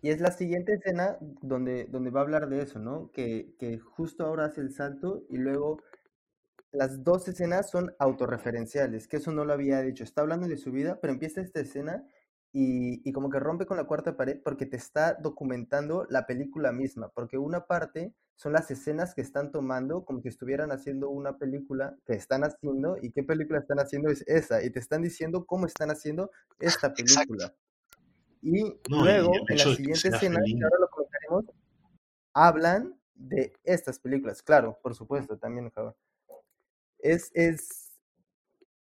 [0.00, 3.10] Y es la siguiente escena donde, donde va a hablar de eso, ¿no?
[3.10, 5.82] Que, que justo ahora hace el salto y luego
[6.70, 10.04] las dos escenas son autorreferenciales, que eso no lo había dicho.
[10.04, 12.04] Está hablando de su vida, pero empieza esta escena
[12.52, 17.08] y, como que rompe con la cuarta pared porque te está documentando la película misma,
[17.10, 21.96] porque una parte son las escenas que están tomando como si estuvieran haciendo una película
[22.06, 25.66] que están haciendo y qué película están haciendo es esa y te están diciendo cómo
[25.66, 27.54] están haciendo esta película.
[28.42, 31.44] Y luego en la siguiente escena, que ahora lo comentaremos,
[32.32, 35.70] hablan de estas películas, claro, por supuesto, también
[36.98, 37.89] Es, es,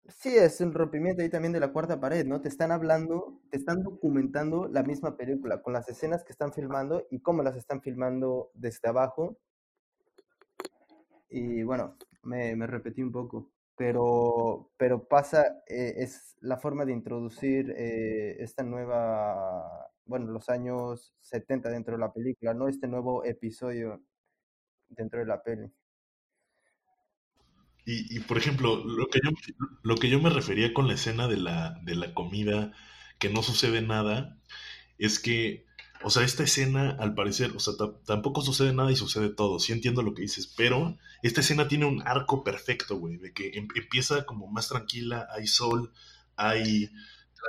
[0.08, 2.40] Sí, es un rompimiento ahí también de la cuarta pared, ¿no?
[2.40, 7.06] Te están hablando, te están documentando la misma película, con las escenas que están filmando
[7.10, 9.36] y cómo las están filmando desde abajo.
[11.28, 16.92] Y bueno, me, me repetí un poco, pero, pero pasa, eh, es la forma de
[16.92, 22.68] introducir eh, esta nueva, bueno, los años 70 dentro de la película, ¿no?
[22.68, 24.02] Este nuevo episodio
[24.88, 25.72] dentro de la peli.
[27.88, 29.30] Y, por ejemplo, lo que, yo,
[29.84, 32.72] lo que yo me refería con la escena de la, de la comida,
[33.20, 34.36] que no sucede nada,
[34.98, 35.66] es que,
[36.02, 39.60] o sea, esta escena, al parecer, o sea, tampoco sucede nada y sucede todo.
[39.60, 43.50] Sí entiendo lo que dices, pero esta escena tiene un arco perfecto, güey, de que
[43.50, 45.92] em, empieza como más tranquila, hay sol,
[46.34, 46.90] hay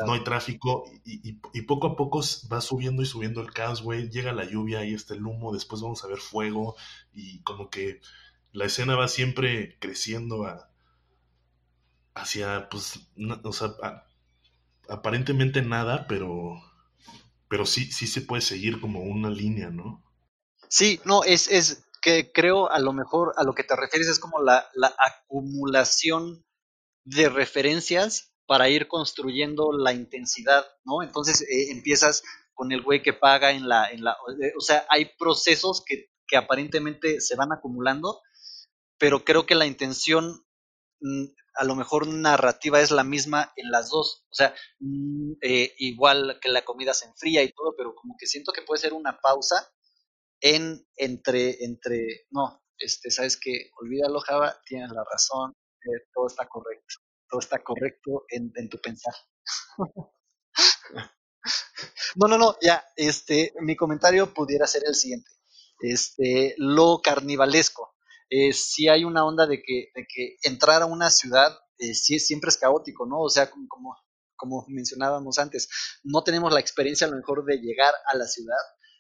[0.06, 2.22] no hay tráfico y, poco a poco
[2.52, 4.10] va subiendo y subiendo el caos, güey.
[4.10, 6.76] Llega la lluvia y está el humo, después vamos a ver fuego
[7.14, 8.00] y como que
[8.58, 10.72] la escena va siempre creciendo a,
[12.16, 13.00] hacia, pues,
[13.44, 13.76] o sea,
[14.90, 16.60] aparentemente nada, pero,
[17.50, 20.04] pero sí, sí se puede seguir como una línea, ¿no?
[20.70, 24.18] Sí, no, es, es que creo a lo mejor a lo que te refieres es
[24.18, 26.44] como la, la acumulación
[27.04, 31.04] de referencias para ir construyendo la intensidad, ¿no?
[31.04, 32.24] Entonces eh, empiezas
[32.56, 34.18] con el güey que paga en la, en la,
[34.58, 38.20] o sea, hay procesos que, que aparentemente se van acumulando,
[38.98, 40.46] pero creo que la intención
[41.02, 44.26] mm, a lo mejor narrativa es la misma en las dos.
[44.32, 48.28] O sea, mm, eh, igual que la comida se enfría y todo, pero como que
[48.28, 49.72] siento que puede ser una pausa
[50.42, 56.48] en entre, entre, no, este, sabes que olvídalo, Java, tienes la razón, eh, todo está
[56.48, 56.96] correcto
[57.30, 59.14] todo está correcto en, tu pensar.
[62.16, 65.30] no, no, no, ya, este, mi comentario pudiera ser el siguiente.
[65.80, 67.96] Este, lo carnivalesco.
[68.30, 72.50] Eh, si hay una onda de que, de que entrar a una ciudad eh, siempre
[72.50, 73.22] es caótico, ¿no?
[73.22, 73.96] O sea, como,
[74.36, 75.70] como, mencionábamos antes,
[76.04, 78.58] no tenemos la experiencia a lo mejor de llegar a la ciudad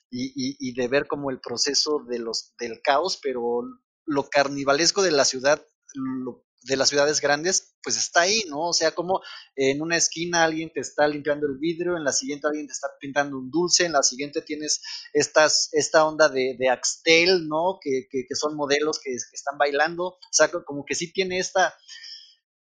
[0.09, 3.61] y, y, de ver como el proceso de los, del caos, pero
[4.05, 5.61] lo carnivalesco de la ciudad
[5.93, 8.69] lo de las ciudades grandes, pues está ahí, ¿no?
[8.69, 9.21] O sea, como
[9.55, 12.89] en una esquina alguien te está limpiando el vidrio, en la siguiente alguien te está
[12.99, 14.81] pintando un dulce, en la siguiente tienes
[15.13, 17.79] estas, esta onda de, de Axtel, ¿no?
[17.81, 21.75] Que, que, son modelos que, están bailando, o sea, como que sí tiene esta,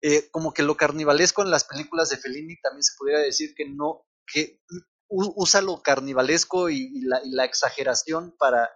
[0.01, 3.69] eh, como que lo carnivalesco en las películas de Fellini también se podría decir que
[3.69, 4.61] no, que
[5.09, 8.69] usa lo carnivalesco y la exageración para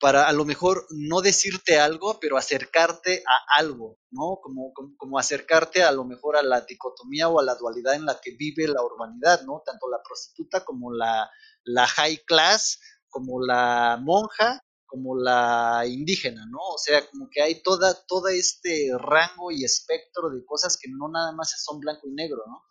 [0.00, 4.38] para a lo mejor no decirte algo, pero acercarte a algo, ¿no?
[4.42, 8.18] Como, como, acercarte a lo mejor a la dicotomía o a la dualidad en la
[8.18, 9.62] que vive la urbanidad, ¿no?
[9.64, 11.30] Tanto la prostituta como la,
[11.64, 16.58] la high class, como la monja, como la indígena, ¿no?
[16.60, 21.10] O sea, como que hay toda, todo este rango y espectro de cosas que no
[21.10, 22.64] nada más son blanco y negro, ¿no?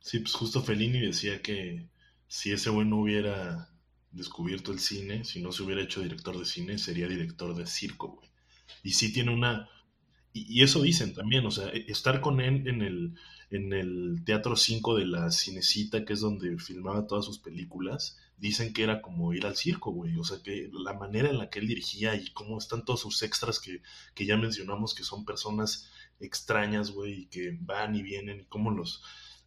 [0.00, 1.88] Sí, pues justo Fellini decía que
[2.26, 3.70] si ese güey no hubiera
[4.10, 8.08] descubierto el cine, si no se hubiera hecho director de cine, sería director de circo,
[8.08, 8.30] güey.
[8.82, 9.68] Y sí tiene una...
[10.32, 13.14] Y, eso dicen también, o sea, e, estar con él en el,
[13.50, 18.72] en el Teatro 5 de la Cinecita, que es donde filmaba todas sus películas, dicen
[18.72, 20.16] que era como ir al circo, güey.
[20.16, 23.22] O sea, que la manera en la que él dirigía y cómo están todos sus
[23.22, 23.82] extras que,
[24.14, 25.90] que ya mencionamos, que son personas
[26.20, 29.02] extrañas, güey, y que van y vienen, y cómo los...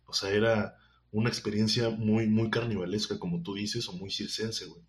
[0.05, 0.75] O sea, era
[1.11, 4.81] una experiencia muy, muy carnivalesca, como tú dices, o muy circense, güey.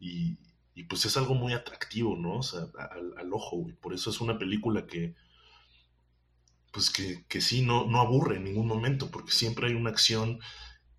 [0.00, 0.38] Y,
[0.74, 2.38] y pues es algo muy atractivo, ¿no?
[2.38, 2.68] O sea,
[3.16, 3.74] al, ojo, güey.
[3.76, 5.14] Por eso es una película que,
[6.72, 10.40] pues que, que sí, no, no aburre en ningún momento, porque siempre hay una acción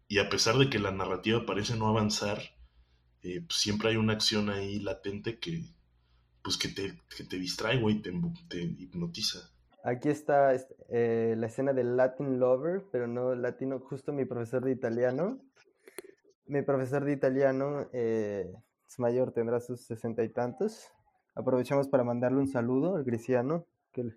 [0.08, 2.42] y a pesar de que la narrativa parece no avanzar,
[3.24, 5.66] eh, pues siempre hay una acción ahí latente que,
[6.44, 8.14] pues que te, que te distrae, güey, te,
[8.48, 9.52] te hipnotiza.
[9.88, 10.56] Aquí está
[10.90, 15.38] eh, la escena del Latin Lover, pero no latino, justo mi profesor de italiano.
[16.48, 18.52] Mi profesor de italiano eh,
[18.88, 20.92] es mayor, tendrá sus sesenta y tantos.
[21.36, 24.10] Aprovechamos para mandarle un saludo al Griciano, que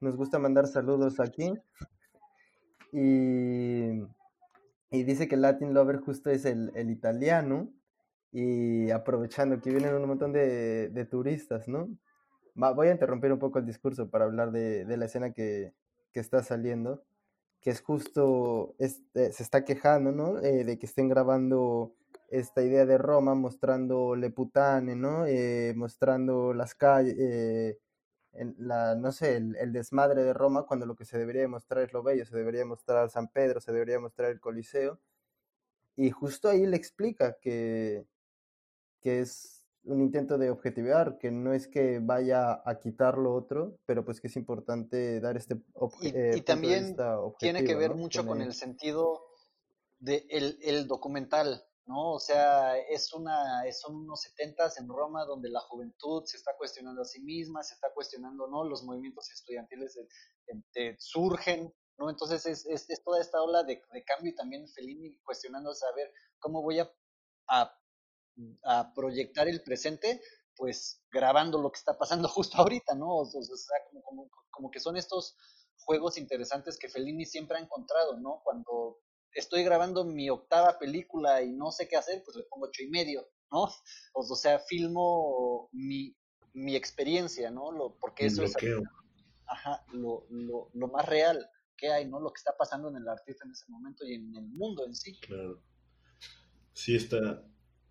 [0.00, 1.52] nos gusta mandar saludos aquí.
[2.90, 4.02] Y,
[4.90, 7.72] y dice que Latin Lover justo es el, el italiano.
[8.32, 11.88] Y aprovechando que vienen un montón de, de turistas, ¿no?
[12.54, 15.74] Voy a interrumpir un poco el discurso para hablar de, la escena que,
[16.14, 17.02] está saliendo,
[17.60, 20.38] que es justo, este, se está quejando, ¿no?
[20.40, 21.94] Eh, de que estén grabando
[22.30, 25.26] esta idea de Roma mostrando Le Putane, ¿no?
[25.26, 27.78] Eh, mostrando las calles, eh,
[28.58, 31.92] la, no sé, el, el, desmadre de Roma, cuando lo que se debería mostrar es
[31.92, 35.00] lo bello, se debería mostrar San Pedro, se debería mostrar el Coliseo.
[35.96, 38.06] Y justo ahí le explica que,
[39.00, 43.78] que es un intento de objetivar, que no es que vaya a quitar lo otro,
[43.84, 45.56] pero pues que es importante dar este
[46.00, 46.96] y, eh, también
[47.38, 48.54] tiene que ver mucho con el...
[48.54, 49.26] sentido
[49.98, 52.12] de el, documental, ¿no?
[52.12, 57.02] O sea, es una, son unos setentas en Roma donde la juventud se está cuestionando
[57.02, 58.64] a sí misma, se está cuestionando, ¿no?
[58.64, 59.98] Los movimientos estudiantiles
[60.98, 62.10] surgen, ¿no?
[62.10, 66.80] Entonces es, es, toda esta ola de, cambio y también Fellini cuestionando saber cómo voy
[66.80, 66.90] a,
[67.48, 67.78] a
[68.64, 70.20] a proyectar el presente,
[70.56, 73.16] pues grabando lo que está pasando justo ahorita, ¿no?
[73.16, 75.36] O, sea, como, como, que son estos
[75.76, 78.40] juegos interesantes que Fellini siempre ha encontrado, ¿no?
[78.44, 78.98] Cuando
[79.32, 82.88] estoy grabando mi octava película y no sé qué hacer, pues le pongo ocho y
[82.88, 83.68] medio, ¿no?
[84.14, 86.16] O, sea, filmo mi,
[86.52, 87.72] mi experiencia, ¿no?
[87.72, 88.54] Lo, porque eso es
[89.46, 92.18] ajá, lo, lo, lo, más real que hay, ¿no?
[92.18, 94.94] Lo que está pasando en el artista en ese momento y en el mundo en
[94.94, 95.18] sí.
[95.20, 95.60] Claro.
[96.72, 97.44] Sí, está.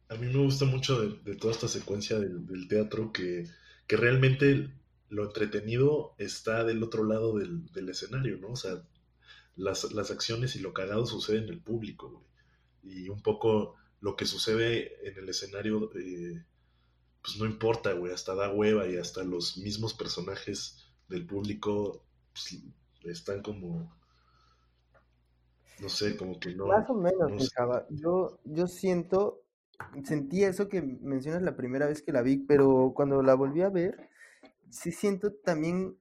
[0.09, 3.47] A mí me gusta mucho de, toda esta secuencia del, del teatro que,
[3.87, 4.69] que, realmente
[5.09, 8.49] lo entretenido está del otro lado del, del escenario, ¿no?
[8.49, 8.83] O sea,
[9.55, 12.25] las, las, acciones y lo cagado sucede en el público, güey.
[12.83, 16.43] Y un poco lo que sucede en el escenario, eh,
[17.21, 22.61] pues no importa, güey, hasta da hueva y hasta los mismos personajes del público pues,
[23.05, 23.95] están como,
[25.79, 26.67] no sé, como que no.
[26.67, 27.49] Más o menos,
[27.91, 29.42] yo, yo siento,
[30.03, 33.69] sentí eso que mencionas la primera vez que la vi, pero cuando la volví a
[33.69, 34.09] ver,
[34.69, 35.97] sí siento también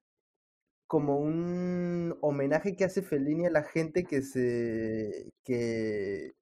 [0.87, 6.35] como un homenaje que hace Fellini a la gente que se, que,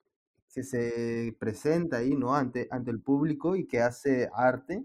[0.48, 2.34] se presenta ahí, ¿no?
[2.34, 4.84] Ante, ante el público y que hace arte.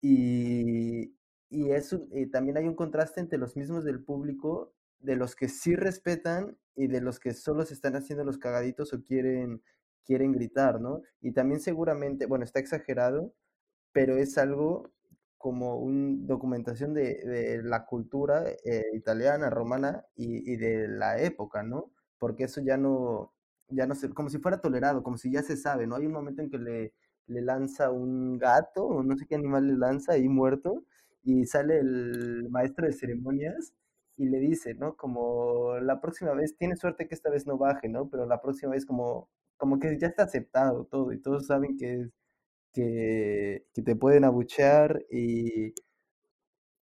[0.00, 1.14] Y,
[1.50, 2.00] y eso,
[2.32, 6.86] también hay un contraste entre los mismos del público, de los que sí respetan y
[6.86, 9.62] de los que solo se están haciendo los cagaditos o quieren,
[10.06, 11.02] quieren gritar, ¿no?
[11.20, 13.34] Y también seguramente, bueno, está exagerado,
[13.92, 14.92] pero es algo
[15.38, 21.62] como una documentación de, de la cultura eh, italiana, romana y, y, de la época,
[21.62, 21.92] ¿no?
[22.18, 23.34] Porque eso ya no,
[23.68, 25.96] ya no se, como si fuera tolerado, como si ya se sabe, ¿no?
[25.96, 26.94] Hay un momento en que le,
[27.26, 30.84] le lanza un gato, o no sé qué animal le lanza ahí muerto,
[31.22, 33.74] y sale el maestro de ceremonias
[34.16, 34.96] y le dice, ¿no?
[34.96, 38.08] Como la próxima vez, tiene suerte que esta vez no baje, ¿no?
[38.08, 42.10] Pero la próxima vez como, como que ya está aceptado todo y todos saben que,
[42.72, 45.74] que, que te pueden abuchear y,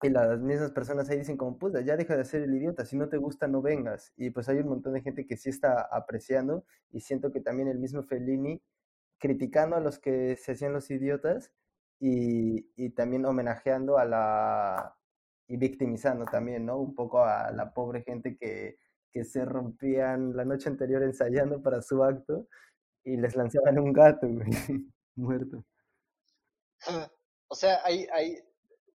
[0.03, 2.97] y las mismas personas ahí dicen como, pues ya deja de ser el idiota, si
[2.97, 4.13] no te gusta no vengas.
[4.17, 7.69] Y pues hay un montón de gente que sí está apreciando y siento que también
[7.69, 8.63] el mismo Fellini
[9.19, 11.53] criticando a los que se hacían los idiotas
[12.01, 14.97] y, y también homenajeando a la
[15.49, 16.79] y victimizando también, ¿no?
[16.79, 18.79] Un poco a la pobre gente que,
[19.13, 22.49] que se rompían la noche anterior ensayando para su acto
[23.05, 24.51] y les lanzaban un gato, güey,
[25.17, 25.65] muerto.
[27.49, 28.39] O sea, hay, hay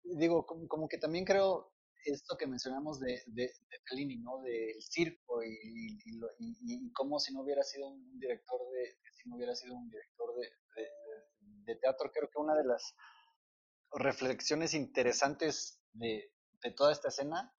[0.04, 1.72] digo, como, como, que también creo
[2.04, 4.42] esto que mencionamos de, de, de ¿no?
[4.42, 5.98] Del circo y, y,
[6.40, 9.90] y, y, cómo si no hubiera sido un director de, si no hubiera sido un
[9.90, 10.50] director de,
[11.66, 12.96] de teatro, creo que una de las
[13.92, 16.32] reflexiones interesantes de,
[16.64, 17.54] de toda esta escena,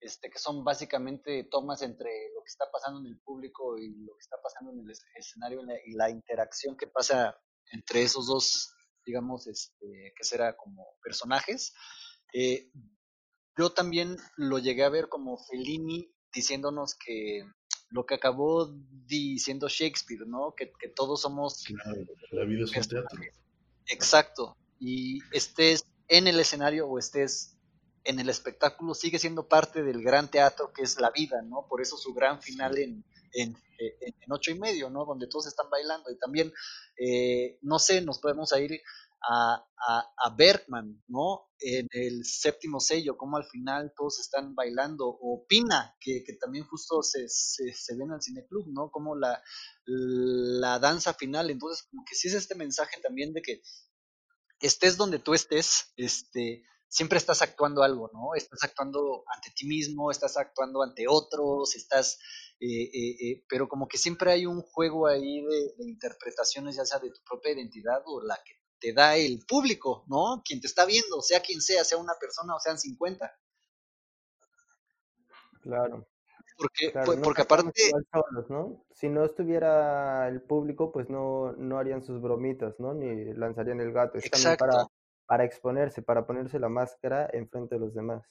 [0.00, 4.14] este, que son básicamente tomas entre lo que está pasando en el público y lo
[4.14, 7.36] que está pasando en el escenario y la, interacción que pasa
[7.72, 11.74] entre esos dos, digamos, este, que será como personajes.
[12.32, 12.70] Eh,
[13.56, 17.44] yo también lo llegué a ver como Fellini diciéndonos que
[17.90, 18.72] lo que acabó
[19.06, 20.54] diciendo Shakespeare, ¿no?
[20.56, 21.64] Que, que todos somos...
[21.64, 23.20] Claro, la vida es un teatro.
[23.86, 24.56] Exacto.
[24.78, 27.57] Y estés en el escenario o estés
[28.08, 31.66] en el espectáculo, sigue siendo parte del gran teatro que es la vida, ¿no?
[31.68, 35.04] Por eso su gran final en, en, en, ocho y medio, ¿no?
[35.04, 36.10] Donde todos están bailando.
[36.10, 36.50] Y también,
[36.96, 38.80] eh, no sé, nos podemos ir
[39.20, 41.50] a, a, a, Bergman, ¿no?
[41.60, 46.64] En el séptimo sello, como al final todos están bailando, o Pina, que, que también
[46.64, 48.90] justo se, se, se, ve en el cineclub, ¿no?
[48.90, 49.42] Como la,
[49.84, 53.60] la danza final, entonces como que sí es este mensaje también de que
[54.60, 58.34] estés donde tú estés, este, siempre estás actuando algo, ¿no?
[58.34, 62.18] Estás actuando ante ti mismo, estás actuando ante otros, estás,
[62.60, 66.84] eh, eh, eh, pero como que siempre hay un juego ahí de, de, interpretaciones, ya
[66.84, 70.42] sea de tu propia identidad o la que te da el público, ¿no?
[70.44, 73.30] Quien te está viendo, sea quien sea, sea una persona o sean 50.
[75.62, 76.08] Claro.
[76.56, 77.90] Porque, claro, no porque aparte...
[78.10, 78.84] Solos, ¿no?
[78.92, 82.94] Si no estuviera el público, pues no, no harían sus bromitas, ¿no?
[82.94, 84.18] Ni lanzarían el gato.
[84.18, 84.64] Es Exacto.
[84.64, 84.88] para,
[85.28, 88.22] para exponerse, para ponerse la máscara enfrente de los demás.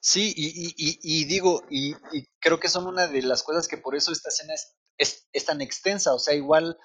[0.00, 1.94] Sí, y, digo, y,
[2.38, 4.54] creo que son una de las cosas que por eso esta escena
[4.96, 6.78] es, tan extensa, o sea, igual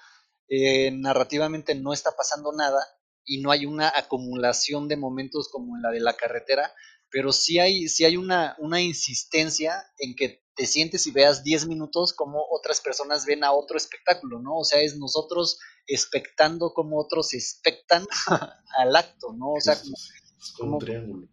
[0.48, 2.84] eh, narrativamente no está pasando nada
[3.24, 6.74] y no hay una acumulación de momentos como en la de la carretera,
[7.10, 12.12] pero sí hay, sí hay una insistencia en que te sientes y veas 10 minutos
[12.12, 14.58] como otras personas ven a otro espectáculo, ¿no?
[14.58, 18.06] O sea, es nosotros expectando como otros expectan
[18.78, 19.52] al acto, ¿no?
[19.52, 20.12] O sea, es,
[20.56, 21.28] como, un triángulo.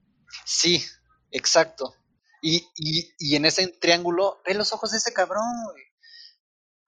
[0.45, 0.83] Sí,
[1.31, 1.93] exacto.
[2.41, 5.83] Y, y, y, en ese triángulo, ve los ojos de ese cabrón, güey.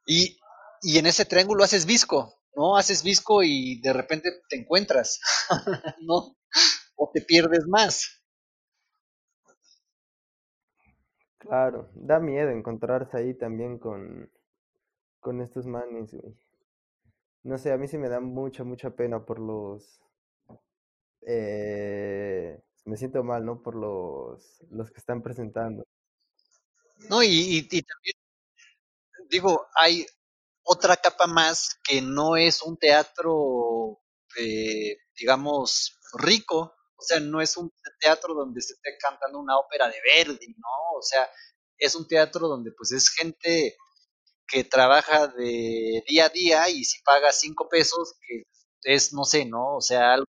[0.05, 0.39] Y,
[0.81, 2.77] y en ese triángulo haces visco, ¿no?
[2.77, 5.19] Haces visco y de repente te encuentras,
[6.01, 6.37] ¿no?
[6.95, 8.18] O te pierdes más.
[11.39, 14.31] Claro, da miedo encontrarse ahí también con,
[15.19, 16.35] con estos manes, güey.
[17.43, 20.01] No sé, a mí sí me da mucha, mucha pena por los...
[21.25, 23.61] Eh, me siento mal, ¿no?
[23.61, 25.83] Por los, los que están presentando.
[27.09, 28.15] No, y, y también,
[29.29, 30.05] digo, hay
[30.63, 33.99] otra capa más que no es un teatro,
[34.39, 39.87] eh, digamos, rico, o sea, no es un teatro donde se esté cantando una ópera
[39.87, 40.97] de Verdi, ¿no?
[40.97, 41.29] O sea,
[41.77, 43.77] es un teatro donde pues es gente
[44.47, 48.43] que trabaja de día a día y si paga cinco pesos, que
[48.83, 49.77] es, no sé, ¿no?
[49.77, 50.25] O sea, algo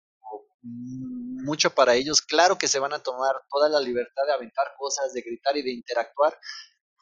[0.62, 2.21] mucho para ellos.
[2.21, 5.62] Claro que se van a tomar toda la libertad de aventar cosas, de gritar y
[5.62, 6.39] de interactuar,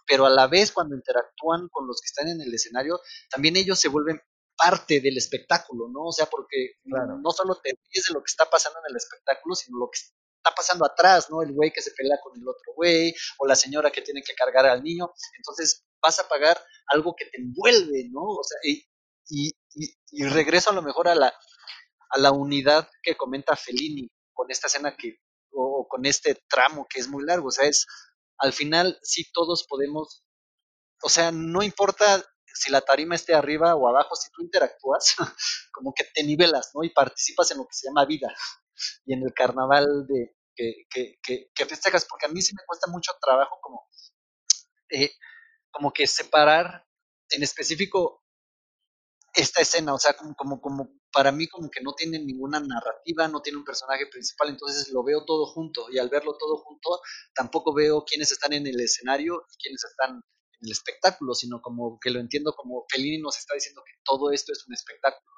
[0.06, 3.00] pero a la vez cuando interactúan con los que están en el escenario,
[3.30, 4.20] también ellos se vuelven
[4.56, 6.06] parte del espectáculo, ¿no?
[6.06, 9.54] O sea, porque no solo te ríes de lo que está pasando en el espectáculo,
[9.54, 11.42] sino lo que está pasando atrás, ¿no?
[11.42, 14.34] El güey que se pelea con el otro güey, o la señora que tiene que
[14.34, 15.12] cargar al niño.
[15.36, 18.22] Entonces vas a pagar algo que te envuelve, ¿no?
[18.22, 18.84] O sea, y,
[19.28, 19.52] y,
[20.10, 21.34] y, regreso a lo mejor a la,
[22.10, 25.18] a la unidad que comenta Fellini con esta escena que,
[25.50, 27.86] o con este tramo que es muy largo, o sea, es,
[28.38, 30.24] al final sí todos podemos,
[31.02, 32.24] o sea, no importa
[32.58, 35.14] si la tarima esté arriba o abajo, si tú interactúas,
[35.72, 36.84] como que te nivelas, ¿no?
[36.84, 38.34] Y participas en lo que se llama vida
[39.04, 42.64] y en el carnaval de que, que, que, que festejas, porque a mí sí me
[42.66, 43.88] cuesta mucho trabajo como,
[44.90, 45.12] eh,
[45.70, 46.86] como que separar
[47.30, 48.22] en específico
[49.34, 53.28] esta escena, o sea, como, como, como para mí como que no tiene ninguna narrativa,
[53.28, 57.00] no tiene un personaje principal, entonces lo veo todo junto y al verlo todo junto
[57.34, 60.22] tampoco veo quiénes están en el escenario y quiénes están
[60.60, 64.52] el espectáculo, sino como que lo entiendo como Fellini nos está diciendo que todo esto
[64.52, 65.30] es un espectáculo.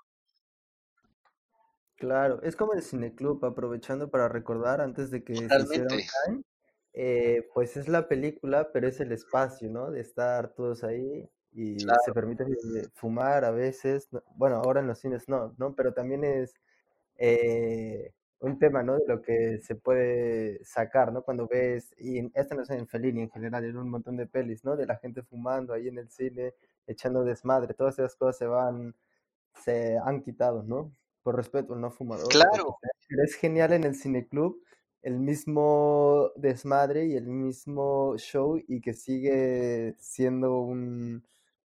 [1.97, 6.43] Claro, es como el cineclub, aprovechando para recordar antes de que se hiciera time,
[6.93, 9.91] eh, pues es la película, pero es el espacio, ¿no?
[9.91, 12.45] De estar todos ahí y se permite
[12.95, 15.75] fumar a veces, bueno, ahora en los cines no, ¿no?
[15.75, 16.55] Pero también es
[17.16, 18.97] eh, un tema, ¿no?
[18.99, 21.22] De lo que se puede sacar, ¿no?
[21.22, 24.64] Cuando ves, y esto no es en Fellini en general, en un montón de pelis,
[24.64, 24.76] ¿no?
[24.76, 26.55] De la gente fumando ahí en el cine,
[26.86, 28.95] echando desmadre, todas esas cosas se van,
[29.64, 30.93] se han quitado, ¿no?
[31.22, 32.28] Por respeto al no fumador.
[32.28, 32.78] Claro.
[33.09, 34.62] Pero es genial en el cineclub
[35.03, 41.24] el mismo desmadre y el mismo show y que sigue siendo un,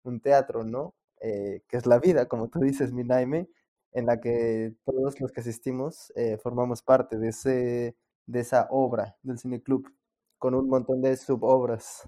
[0.03, 0.95] un teatro, ¿no?
[1.21, 3.49] Eh, que es la vida, como tú dices, Minaime,
[3.95, 9.17] en la que todos los que asistimos eh, formamos parte de, ese, de esa obra
[9.23, 9.89] del cineclub,
[10.37, 12.03] con un montón de subobras.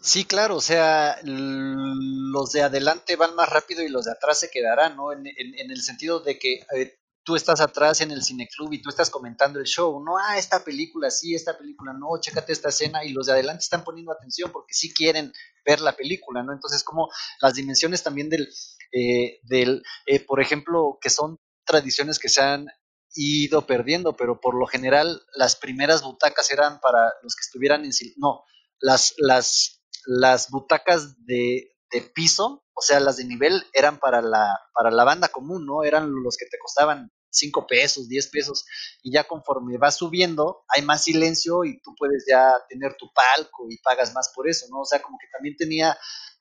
[0.00, 4.50] Sí, claro, o sea, los de adelante van más rápido y los de atrás se
[4.50, 5.12] quedarán, ¿no?
[5.12, 6.96] En, en, el sentido de que eh,
[7.26, 10.62] tú estás atrás en el cineclub y tú estás comentando el show, no, ah, esta
[10.62, 14.52] película sí, esta película no, chécate esta escena y los de adelante están poniendo atención
[14.52, 15.32] porque sí quieren
[15.64, 16.52] ver la película, ¿no?
[16.52, 17.10] Entonces, como
[17.40, 18.48] las dimensiones también del,
[18.92, 22.68] eh, del eh, por ejemplo, que son tradiciones que se han
[23.16, 27.90] ido perdiendo, pero por lo general las primeras butacas eran para los que estuvieran en,
[28.18, 28.44] no,
[28.78, 34.60] las, las, las butacas de, de piso, o sea, las de nivel eran para la,
[34.72, 35.82] para la banda común, ¿no?
[35.82, 38.64] Eran los que te costaban 5 pesos, 10 pesos,
[39.02, 43.66] y ya conforme va subiendo, hay más silencio y tú puedes ya tener tu palco
[43.70, 44.80] y pagas más por eso, ¿no?
[44.80, 45.96] O sea, como que también tenía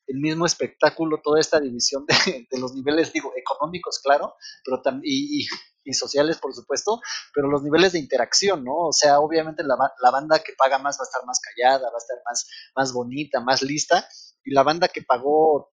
[0.08, 2.16] el mismo espectáculo toda esta división de,
[2.60, 5.48] los niveles, digo, económicos, claro, pero también, y,
[5.94, 7.00] sociales, por supuesto,
[7.32, 8.88] pero los niveles de interacción, ¿no?
[8.88, 11.96] O sea, obviamente la, la, banda que paga más va a estar más callada, va
[11.96, 14.08] a estar más, más bonita, más lista,
[14.44, 15.72] y la banda que pagó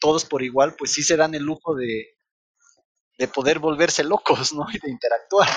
[0.00, 2.13] todos por igual, pues sí se dan el lujo de,
[3.18, 4.66] de poder volverse locos, ¿no?
[4.72, 5.48] Y de interactuar.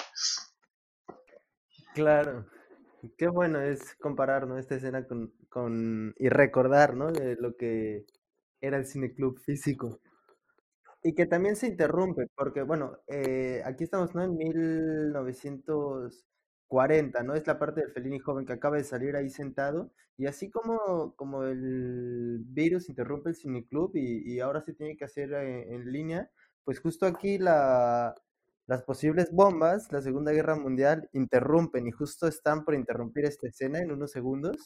[1.93, 2.45] Claro.
[3.17, 4.57] Qué bueno es comparar, ¿no?
[4.57, 7.11] Esta escena con, con y recordar, ¿no?
[7.11, 8.05] De lo que
[8.61, 9.99] era el cineclub físico.
[11.03, 14.23] Y que también se interrumpe, porque, bueno, eh, aquí estamos, ¿no?
[14.23, 17.35] En 1940, ¿no?
[17.35, 19.91] Es la parte del Felini joven que acaba de salir ahí sentado.
[20.17, 25.05] Y así como, como el virus interrumpe el cineclub y, y ahora se tiene que
[25.05, 26.31] hacer eh, en línea,
[26.67, 28.13] pues justo aquí la,
[28.65, 33.79] las posibles bombas, la Segunda Guerra Mundial, interrumpen y justo están por interrumpir esta escena
[33.79, 34.57] en unos segundos.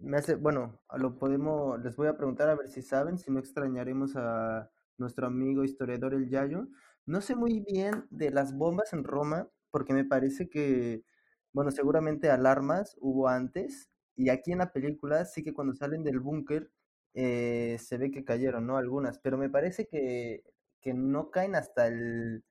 [0.00, 3.38] Me hace, bueno, lo podemos, les voy a preguntar a ver si saben, si no
[3.38, 6.68] extrañaremos a nuestro amigo historiador El Yayo.
[7.04, 11.04] No sé muy bien de las bombas en Roma, porque me parece que,
[11.52, 16.18] bueno, seguramente alarmas hubo antes, y aquí en la película sí que cuando salen del
[16.18, 16.70] búnker
[17.12, 18.78] eh, se ve que cayeron, ¿no?
[18.78, 20.44] Algunas, pero me parece que
[20.82, 22.44] que no caen hasta el...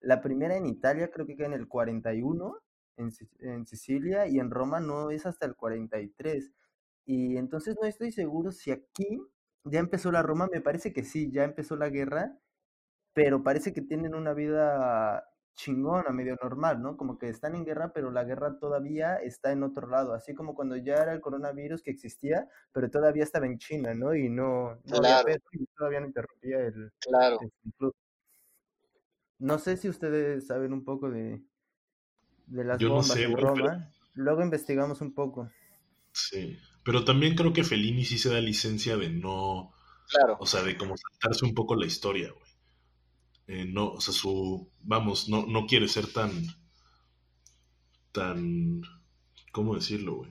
[0.00, 2.58] La primera en Italia creo que cae en el 41,
[2.96, 3.10] en,
[3.40, 6.52] en Sicilia, y en Roma no es hasta el 43.
[7.06, 9.20] Y entonces no estoy seguro si aquí
[9.64, 12.38] ya empezó la Roma, me parece que sí, ya empezó la guerra,
[13.14, 15.24] pero parece que tienen una vida
[15.56, 16.96] chingona, medio normal, ¿no?
[16.96, 20.54] Como que están en guerra, pero la guerra todavía está en otro lado, así como
[20.54, 24.14] cuando ya era el coronavirus que existía, pero todavía estaba en China, ¿no?
[24.14, 27.38] Y no, no había Claro, y todavía no interrumpía el, claro.
[27.40, 27.96] el flujo.
[29.38, 31.42] No sé si ustedes saben un poco de,
[32.46, 33.90] de las Yo no bombas sé, en pero Roma.
[34.14, 35.50] Luego investigamos un poco.
[36.12, 36.58] sí.
[36.84, 39.74] Pero también creo que Fellini sí se da licencia de no,
[40.08, 40.38] Claro.
[40.38, 42.45] o sea, de como saltarse un poco la historia, güey.
[43.48, 46.32] Eh, no, o sea, su, vamos, no, no quiere ser tan,
[48.12, 48.82] tan,
[49.52, 50.30] ¿cómo decirlo, güey?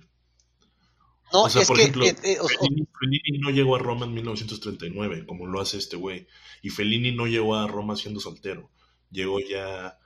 [1.34, 3.76] No, O sea, es por que, ejemplo, eh, eh, o- o- Fellini, Fellini no llegó
[3.76, 6.28] a Roma en 1939, como lo hace este güey.
[6.62, 8.72] Y Fellini no llegó a Roma siendo soltero.
[9.12, 9.98] Llegó ya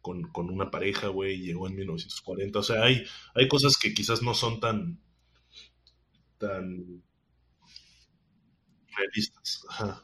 [0.00, 2.60] con, con una pareja, güey, llegó en 1940.
[2.60, 3.04] O sea, hay,
[3.34, 5.00] hay cosas que quizás no son tan,
[6.38, 7.02] tan
[8.96, 9.64] realistas.
[9.68, 10.02] Ajá.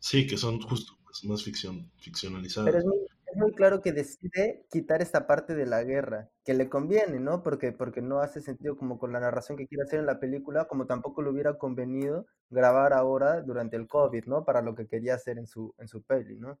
[0.00, 2.74] Sí, que son justo más, más ficción, Pero ficcionalizadas.
[2.74, 6.68] es muy, es muy claro que decide quitar esta parte de la guerra, que le
[6.68, 7.42] conviene, ¿no?
[7.42, 10.66] Porque, porque no hace sentido como con la narración que quiere hacer en la película,
[10.66, 14.44] como tampoco le hubiera convenido grabar ahora durante el COVID, ¿no?
[14.44, 16.58] Para lo que quería hacer en su, en su peli, ¿no?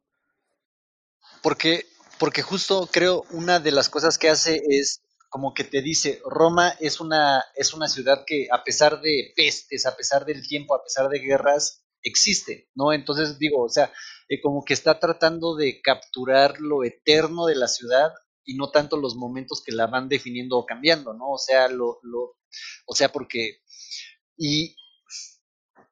[1.42, 1.86] porque,
[2.18, 6.74] porque justo creo una de las cosas que hace es como que te dice, Roma
[6.80, 10.82] es una, es una ciudad que a pesar de pestes, a pesar del tiempo, a
[10.82, 12.92] pesar de guerras, existe, ¿no?
[12.92, 13.92] Entonces digo, o sea,
[14.28, 18.12] eh, como que está tratando de capturar lo eterno de la ciudad
[18.44, 21.30] y no tanto los momentos que la van definiendo o cambiando, ¿no?
[21.30, 22.36] O sea, lo, lo,
[22.86, 23.60] o sea, porque,
[24.36, 24.76] y,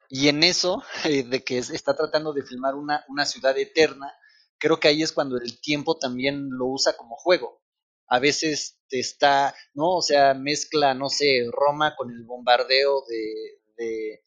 [0.09, 4.13] y en eso, eh, de que es- está tratando de filmar una, una ciudad eterna,
[4.59, 7.63] creo que ahí es cuando el tiempo también lo usa como juego.
[8.09, 9.97] A veces te está, ¿no?
[9.97, 14.23] O sea, mezcla, no sé, Roma con el bombardeo de, de,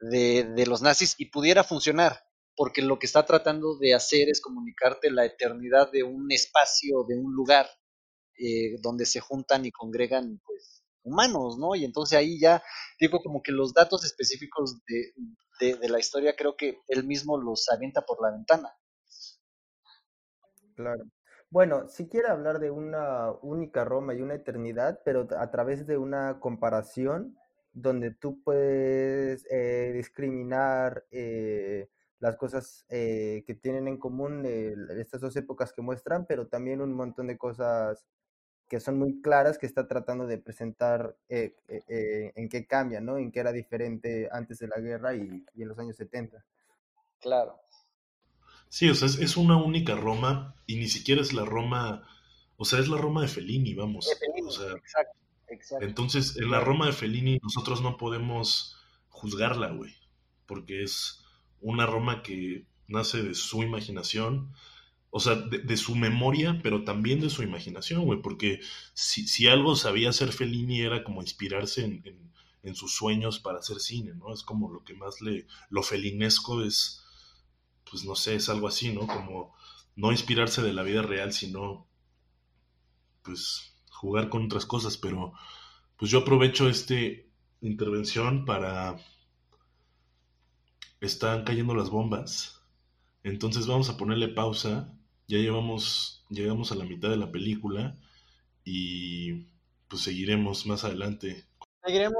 [0.00, 2.24] de, los nazis y pudiera funcionar,
[2.56, 7.18] porque lo que está tratando de hacer es comunicarte la eternidad de un espacio, de
[7.18, 7.68] un lugar
[8.38, 11.74] eh, donde se juntan y congregan, pues, humanos, ¿no?
[11.74, 12.62] Y entonces ahí ya,
[13.00, 17.68] digo, como que los datos específicos de, de, la historia creo que él mismo los
[17.70, 18.74] avienta por la ventana.
[20.74, 21.04] Claro.
[21.50, 25.96] Bueno, si quiere hablar de una única Roma y una eternidad, pero a través de
[25.96, 27.38] una comparación
[27.80, 31.88] donde tú puedes eh, discriminar eh,
[32.20, 36.80] las cosas eh, que tienen en común eh, estas dos épocas que muestran, pero también
[36.80, 38.04] un montón de cosas
[38.68, 43.00] que son muy claras que está tratando de presentar eh, eh, eh, en qué cambia,
[43.00, 43.16] ¿no?
[43.16, 46.44] En qué era diferente antes de la guerra y, y en los años 70.
[47.20, 47.58] Claro.
[48.68, 52.06] Sí, o sea, es, es una única Roma y ni siquiera es la Roma,
[52.56, 54.06] o sea, es la Roma de Fellini, De vamos.
[54.06, 55.18] O Fellini, sea, exacto,
[55.80, 56.60] entonces en la.
[56.60, 58.76] Roma de Fellini nosotros no podemos
[59.08, 59.94] juzgarla, güey,
[60.46, 61.24] porque es
[61.60, 64.52] una Roma que nace de su imaginación,
[65.10, 68.60] o sea, de, de su memoria, pero también de su imaginación, güey, porque
[68.94, 72.28] si, si algo sabía hacer Fellini era como inspirarse en, en-
[72.64, 74.34] en sus sueños para hacer cine, ¿no?
[74.34, 77.04] Es como lo que más le, lo felinesco es,
[77.90, 79.06] pues no sé, es algo así, ¿no?
[79.06, 79.54] Como
[79.96, 81.88] no inspirarse de la vida real, sino,
[83.22, 85.32] pues, jugar con otras cosas, pero
[85.96, 86.94] pues yo aprovecho esta
[87.60, 88.96] intervención para...
[91.00, 92.60] Están cayendo las bombas.
[93.22, 94.92] Entonces vamos a ponerle pausa.
[95.28, 97.96] Ya llevamos, llegamos a la mitad de la película
[98.64, 99.46] y
[99.88, 101.44] pues seguiremos más adelante.
[101.84, 102.16] Seguiremos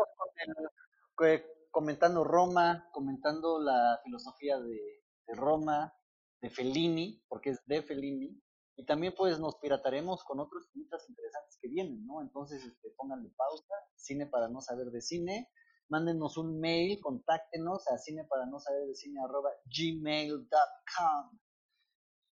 [1.18, 4.80] que- comentando Roma, comentando la filosofía de,
[5.26, 5.92] de Roma,
[6.40, 8.40] de Fellini, porque es de Fellini,
[8.78, 12.22] y también pues nos pirataremos con otros cineastas interesantes que vienen, ¿no?
[12.22, 15.50] Entonces este, pónganle pausa, cine para no saber de cine,
[15.88, 21.38] mándenos un mail, contáctenos a cine para no saber de cine arroba gmail.com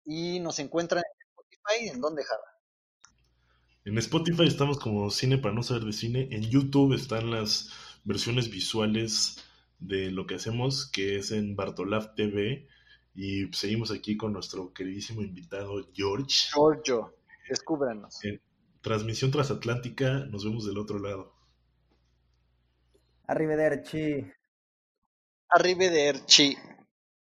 [0.05, 2.43] y nos encuentran en Spotify, ¿en dónde, Java?
[3.85, 6.29] En Spotify estamos como Cine para no saber de cine.
[6.33, 7.71] En YouTube están las
[8.05, 9.45] versiones visuales
[9.79, 12.69] de lo que hacemos, que es en Bartolaf TV.
[13.15, 16.49] Y seguimos aquí con nuestro queridísimo invitado George.
[16.53, 17.15] Giorgio,
[17.49, 18.25] descúbranos.
[18.25, 18.41] En
[18.81, 21.35] transmisión transatlántica, nos vemos del otro lado.
[23.27, 24.31] Arrivederci.
[25.49, 26.57] Arrivederci.